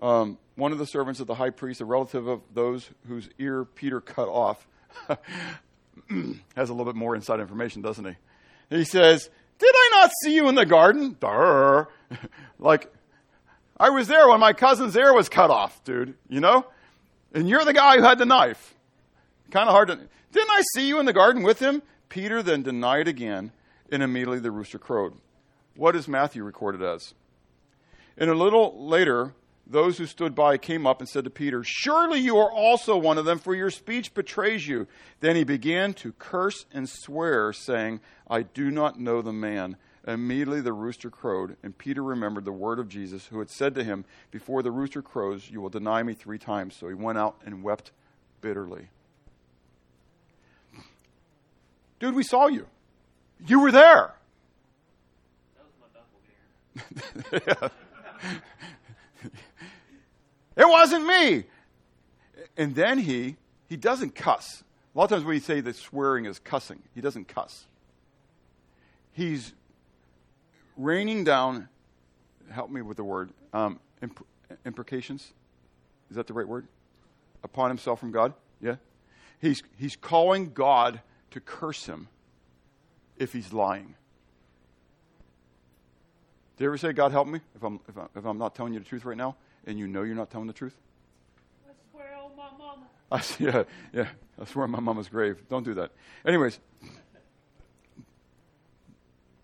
[0.00, 3.64] um, one of the servants of the high priest, a relative of those whose ear
[3.64, 4.64] Peter cut off,
[5.08, 8.14] has a little bit more inside information, doesn't he?
[8.76, 9.28] He says,
[9.58, 11.16] Did I not see you in the garden?
[12.60, 12.92] Like,
[13.76, 16.64] I was there when my cousin's ear was cut off, dude, you know?
[17.34, 18.74] And you're the guy who had the knife.
[19.50, 19.96] Kind of hard to.
[20.32, 21.82] Didn't I see you in the garden with him?
[22.08, 23.52] Peter then denied again,
[23.90, 25.14] and immediately the rooster crowed.
[25.76, 27.14] What is Matthew recorded as?
[28.16, 29.34] And a little later,
[29.66, 33.18] those who stood by came up and said to Peter, Surely you are also one
[33.18, 34.86] of them, for your speech betrays you.
[35.20, 39.76] Then he began to curse and swear, saying, I do not know the man.
[40.06, 43.84] Immediately the rooster crowed, and Peter remembered the word of Jesus, who had said to
[43.84, 46.74] him, Before the rooster crows, you will deny me three times.
[46.74, 47.92] So he went out and wept
[48.40, 48.88] bitterly.
[51.98, 52.66] Dude, we saw you.
[53.46, 54.14] You were there.
[55.56, 57.70] That was my buffled
[59.22, 59.30] beer.
[60.56, 61.44] it wasn't me.
[62.56, 63.36] And then he
[63.68, 64.64] he doesn't cuss.
[64.94, 66.80] A lot of times when we say that swearing is cussing.
[66.94, 67.66] He doesn't cuss.
[69.12, 69.52] He's
[70.76, 71.68] raining down.
[72.50, 73.30] Help me with the word.
[73.52, 74.26] Um, imp-
[74.64, 75.32] imprecations.
[76.10, 76.66] Is that the right word?
[77.44, 78.32] Upon himself from God.
[78.60, 78.76] Yeah.
[79.40, 82.08] He's he's calling God to curse him
[83.16, 83.94] if he's lying.
[86.56, 88.72] Do you ever say, God, help me if I'm, if, I'm, if I'm not telling
[88.72, 90.76] you the truth right now and you know you're not telling the truth?
[91.68, 92.86] I swear on my mama.
[93.12, 93.62] I, yeah,
[93.92, 94.08] yeah.
[94.40, 95.38] I swear on my mama's grave.
[95.48, 95.92] Don't do that.
[96.26, 96.58] Anyways,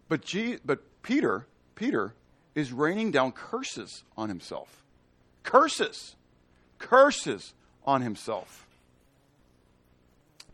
[0.08, 2.14] but, G, but Peter, Peter
[2.54, 4.82] is raining down curses on himself.
[5.44, 6.16] Curses.
[6.78, 7.54] Curses
[7.84, 8.66] on himself.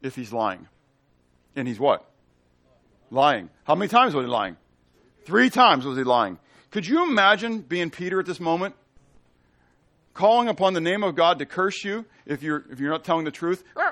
[0.03, 0.69] If he's lying.
[1.61, 2.11] And he's what?
[3.11, 3.51] Lying.
[3.65, 4.57] How many times was he lying?
[5.27, 6.39] Three times was he lying.
[6.71, 8.75] Could you imagine being Peter at this moment?
[10.15, 13.27] Calling upon the name of God to curse you if you're, if you're not telling
[13.27, 13.63] the truth?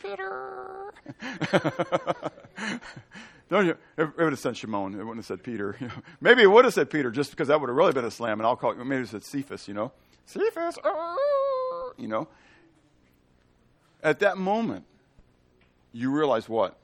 [0.00, 0.90] Peter.
[3.50, 3.76] Don't you?
[3.98, 4.94] It would have said Shimon.
[4.94, 5.76] It wouldn't have said Peter.
[6.22, 8.40] maybe it would have said Peter just because that would have really been a slam,
[8.40, 9.92] and I'll call it, maybe it said Cephas, you know?
[10.24, 11.92] Cephas, oh!
[11.98, 12.26] you know?
[14.04, 14.84] At that moment,
[15.94, 16.76] you realize what?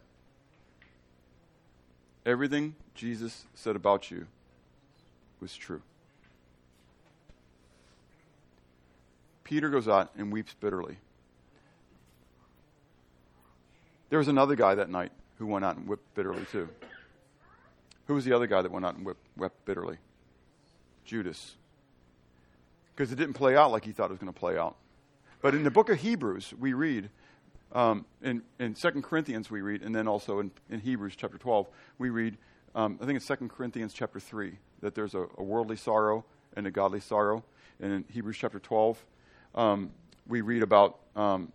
[2.24, 4.26] Everything Jesus said about you
[5.38, 5.82] was true.
[9.44, 10.96] Peter goes out and weeps bitterly.
[14.08, 16.68] There was another guy that night who went out and wept bitterly too.
[18.06, 19.98] Who was the other guy that went out and wept, wept bitterly?
[21.04, 21.56] Judas.
[22.94, 24.76] Because it didn't play out like he thought it was going to play out.
[25.42, 27.08] But in the book of Hebrews, we read,
[27.72, 31.66] um, in, in 2 Corinthians, we read, and then also in, in Hebrews chapter 12,
[31.98, 32.36] we read,
[32.74, 36.24] um, I think it's 2 Corinthians chapter 3, that there's a, a, worldly sorrow
[36.56, 37.42] and a godly sorrow.
[37.80, 39.02] And in Hebrews chapter 12,
[39.54, 39.90] um,
[40.28, 41.50] we read about um,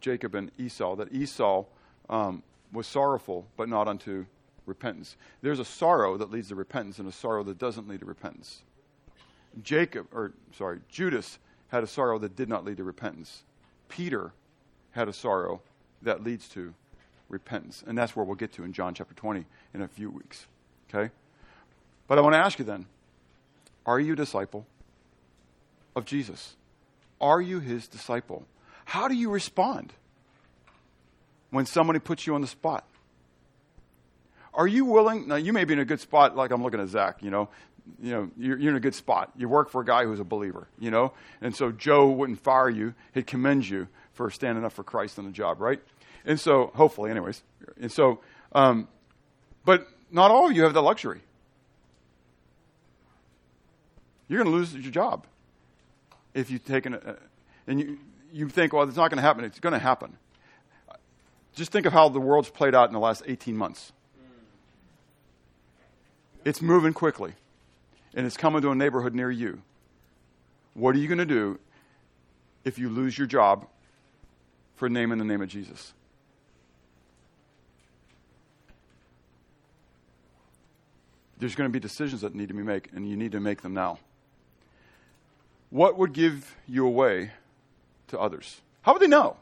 [0.00, 1.64] Jacob and Esau, that Esau
[2.08, 4.26] um, was sorrowful, but not unto
[4.64, 5.16] repentance.
[5.42, 8.62] There's a sorrow that leads to repentance and a sorrow that doesn't lead to repentance.
[9.62, 11.38] Jacob, or sorry, Judas
[11.72, 13.44] had a sorrow that did not lead to repentance.
[13.88, 14.32] Peter
[14.90, 15.62] had a sorrow
[16.02, 16.74] that leads to
[17.30, 17.82] repentance.
[17.86, 20.46] And that's where we'll get to in John chapter 20 in a few weeks.
[20.92, 21.10] Okay?
[22.06, 22.84] But I want to ask you then
[23.86, 24.66] are you a disciple
[25.96, 26.56] of Jesus?
[27.22, 28.44] Are you his disciple?
[28.84, 29.94] How do you respond
[31.50, 32.84] when somebody puts you on the spot?
[34.52, 35.26] Are you willing?
[35.26, 37.48] Now, you may be in a good spot, like I'm looking at Zach, you know.
[38.00, 39.32] You know, you're, you're in a good spot.
[39.36, 41.12] You work for a guy who's a believer, you know.
[41.40, 45.24] And so Joe wouldn't fire you, he'd commend you for standing up for Christ on
[45.24, 45.80] the job, right?
[46.24, 47.42] And so, hopefully, anyways.
[47.80, 48.20] And so,
[48.52, 48.88] um,
[49.64, 51.20] but not all of you have the luxury.
[54.28, 55.26] You're going to lose your job
[56.34, 57.14] if you take an, uh,
[57.66, 57.98] and you,
[58.32, 59.44] you think, well, it's not going to happen.
[59.44, 60.16] It's going to happen.
[61.54, 63.92] Just think of how the world's played out in the last 18 months.
[66.44, 67.34] It's moving quickly,
[68.14, 69.62] and it's coming to a neighborhood near you.
[70.74, 71.58] What are you going to do
[72.64, 73.66] if you lose your job
[74.76, 75.92] for naming the name of Jesus?
[81.38, 83.62] There's going to be decisions that need to be made, and you need to make
[83.62, 83.98] them now.
[85.70, 87.32] What would give you away
[88.08, 88.60] to others?
[88.82, 89.36] How would they know?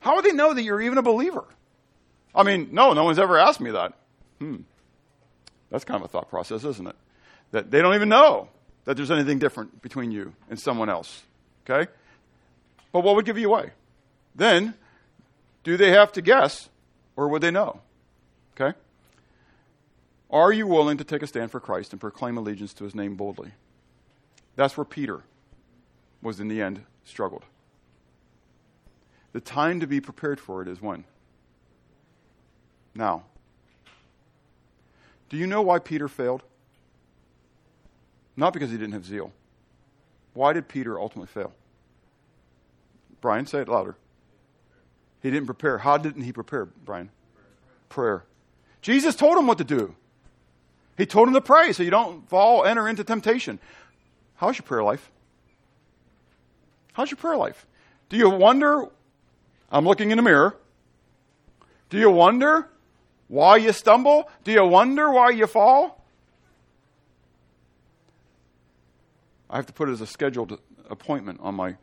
[0.00, 1.44] How would they know that you're even a believer?
[2.34, 3.94] I mean, no, no one's ever asked me that.
[4.38, 4.56] Hmm.
[5.70, 6.96] That's kind of a thought process, isn't it?
[7.56, 8.50] That they don't even know
[8.84, 11.22] that there's anything different between you and someone else.
[11.64, 11.90] Okay?
[12.92, 13.70] But what would give you away?
[14.34, 14.74] Then,
[15.64, 16.68] do they have to guess
[17.16, 17.80] or would they know?
[18.54, 18.76] Okay?
[20.30, 23.14] Are you willing to take a stand for Christ and proclaim allegiance to his name
[23.14, 23.52] boldly?
[24.54, 25.22] That's where Peter
[26.20, 27.46] was in the end struggled.
[29.32, 31.04] The time to be prepared for it is when?
[32.94, 33.22] Now.
[35.30, 36.42] Do you know why Peter failed?
[38.36, 39.32] Not because he didn't have zeal.
[40.34, 41.52] Why did Peter ultimately fail?
[43.20, 43.96] Brian, say it louder.
[45.22, 45.78] He didn't prepare.
[45.78, 47.10] How didn't he prepare, Brian?
[47.88, 48.24] Prayer.
[48.82, 49.94] Jesus told him what to do.
[50.96, 53.58] He told him to pray so you don't fall, enter into temptation.
[54.36, 55.10] How's your prayer life?
[56.92, 57.66] How's your prayer life?
[58.08, 58.86] Do you wonder?
[59.70, 60.56] I'm looking in the mirror.
[61.90, 62.68] Do you wonder
[63.28, 64.30] why you stumble?
[64.44, 65.95] Do you wonder why you fall?
[69.48, 71.76] I have to put it as a scheduled appointment on my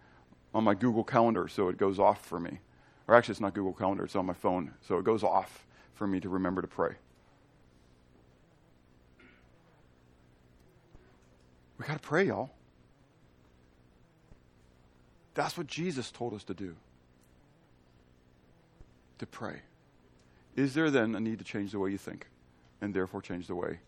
[0.54, 2.60] on my Google Calendar so it goes off for me.
[3.08, 6.08] Or actually, it's not Google Calendar; it's on my phone, so it goes off for
[6.08, 6.96] me to remember to pray.
[11.78, 12.50] We got to pray, y'all.
[15.34, 16.76] That's what Jesus told us to do.
[19.20, 19.62] To pray.
[20.56, 22.28] Is there then a need to change the way you think
[22.80, 23.80] and therefore change the way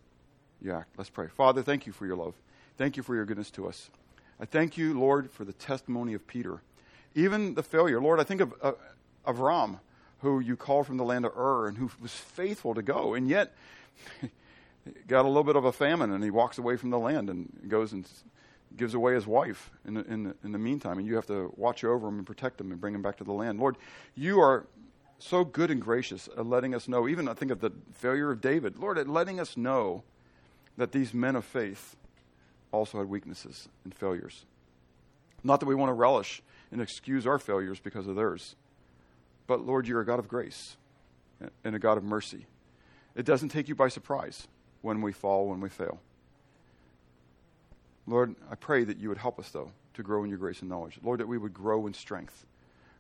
[0.62, 0.90] you act?
[0.98, 1.28] Let's pray.
[1.28, 2.34] Father, thank you for your love.
[2.78, 3.90] Thank you for your goodness to us.
[4.40, 6.62] I thank you, Lord, for the testimony of Peter.
[7.14, 8.02] Even the failure.
[8.02, 8.74] Lord, I think of uh,
[9.26, 9.80] Avram,
[10.20, 13.30] who you called from the land of Ur and who was faithful to go, and
[13.30, 13.56] yet
[15.08, 17.50] got a little bit of a famine and he walks away from the land and
[17.70, 18.06] goes and
[18.76, 20.98] gives away his wife in the, in the, in the meantime.
[20.98, 23.24] And you have to watch over him and protect him and bring him back to
[23.24, 23.58] the land.
[23.58, 23.78] Lord,
[24.16, 24.68] you are
[25.18, 28.42] so good and gracious at letting us know, even I think of the failure of
[28.42, 30.04] David, Lord, at letting us know
[30.76, 31.96] that these men of faith
[32.72, 34.46] also had weaknesses and failures.
[35.44, 36.42] Not that we want to relish
[36.72, 38.56] and excuse our failures because of theirs,
[39.48, 40.78] but Lord, you're a God of grace
[41.64, 42.46] and a God of mercy.
[43.16, 44.48] It doesn't take you by surprise
[44.82, 46.00] when we fall, when we fail.
[48.08, 50.70] Lord, I pray that you would help us, though, to grow in your grace and
[50.70, 51.00] knowledge.
[51.04, 52.46] Lord, that we would grow in strength,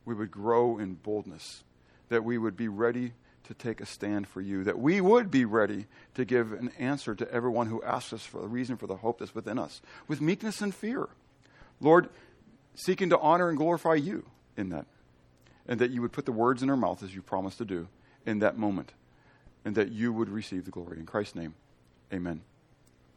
[0.05, 1.63] we would grow in boldness,
[2.09, 3.13] that we would be ready
[3.47, 7.15] to take a stand for you, that we would be ready to give an answer
[7.15, 10.21] to everyone who asks us for the reason for the hope that's within us, with
[10.21, 11.07] meekness and fear.
[11.79, 12.09] Lord,
[12.75, 14.25] seeking to honor and glorify you
[14.57, 14.85] in that,
[15.67, 17.87] and that you would put the words in our mouth as you promised to do
[18.25, 18.93] in that moment,
[19.63, 20.99] and that you would receive the glory.
[20.99, 21.53] In Christ's name,
[22.13, 22.41] amen.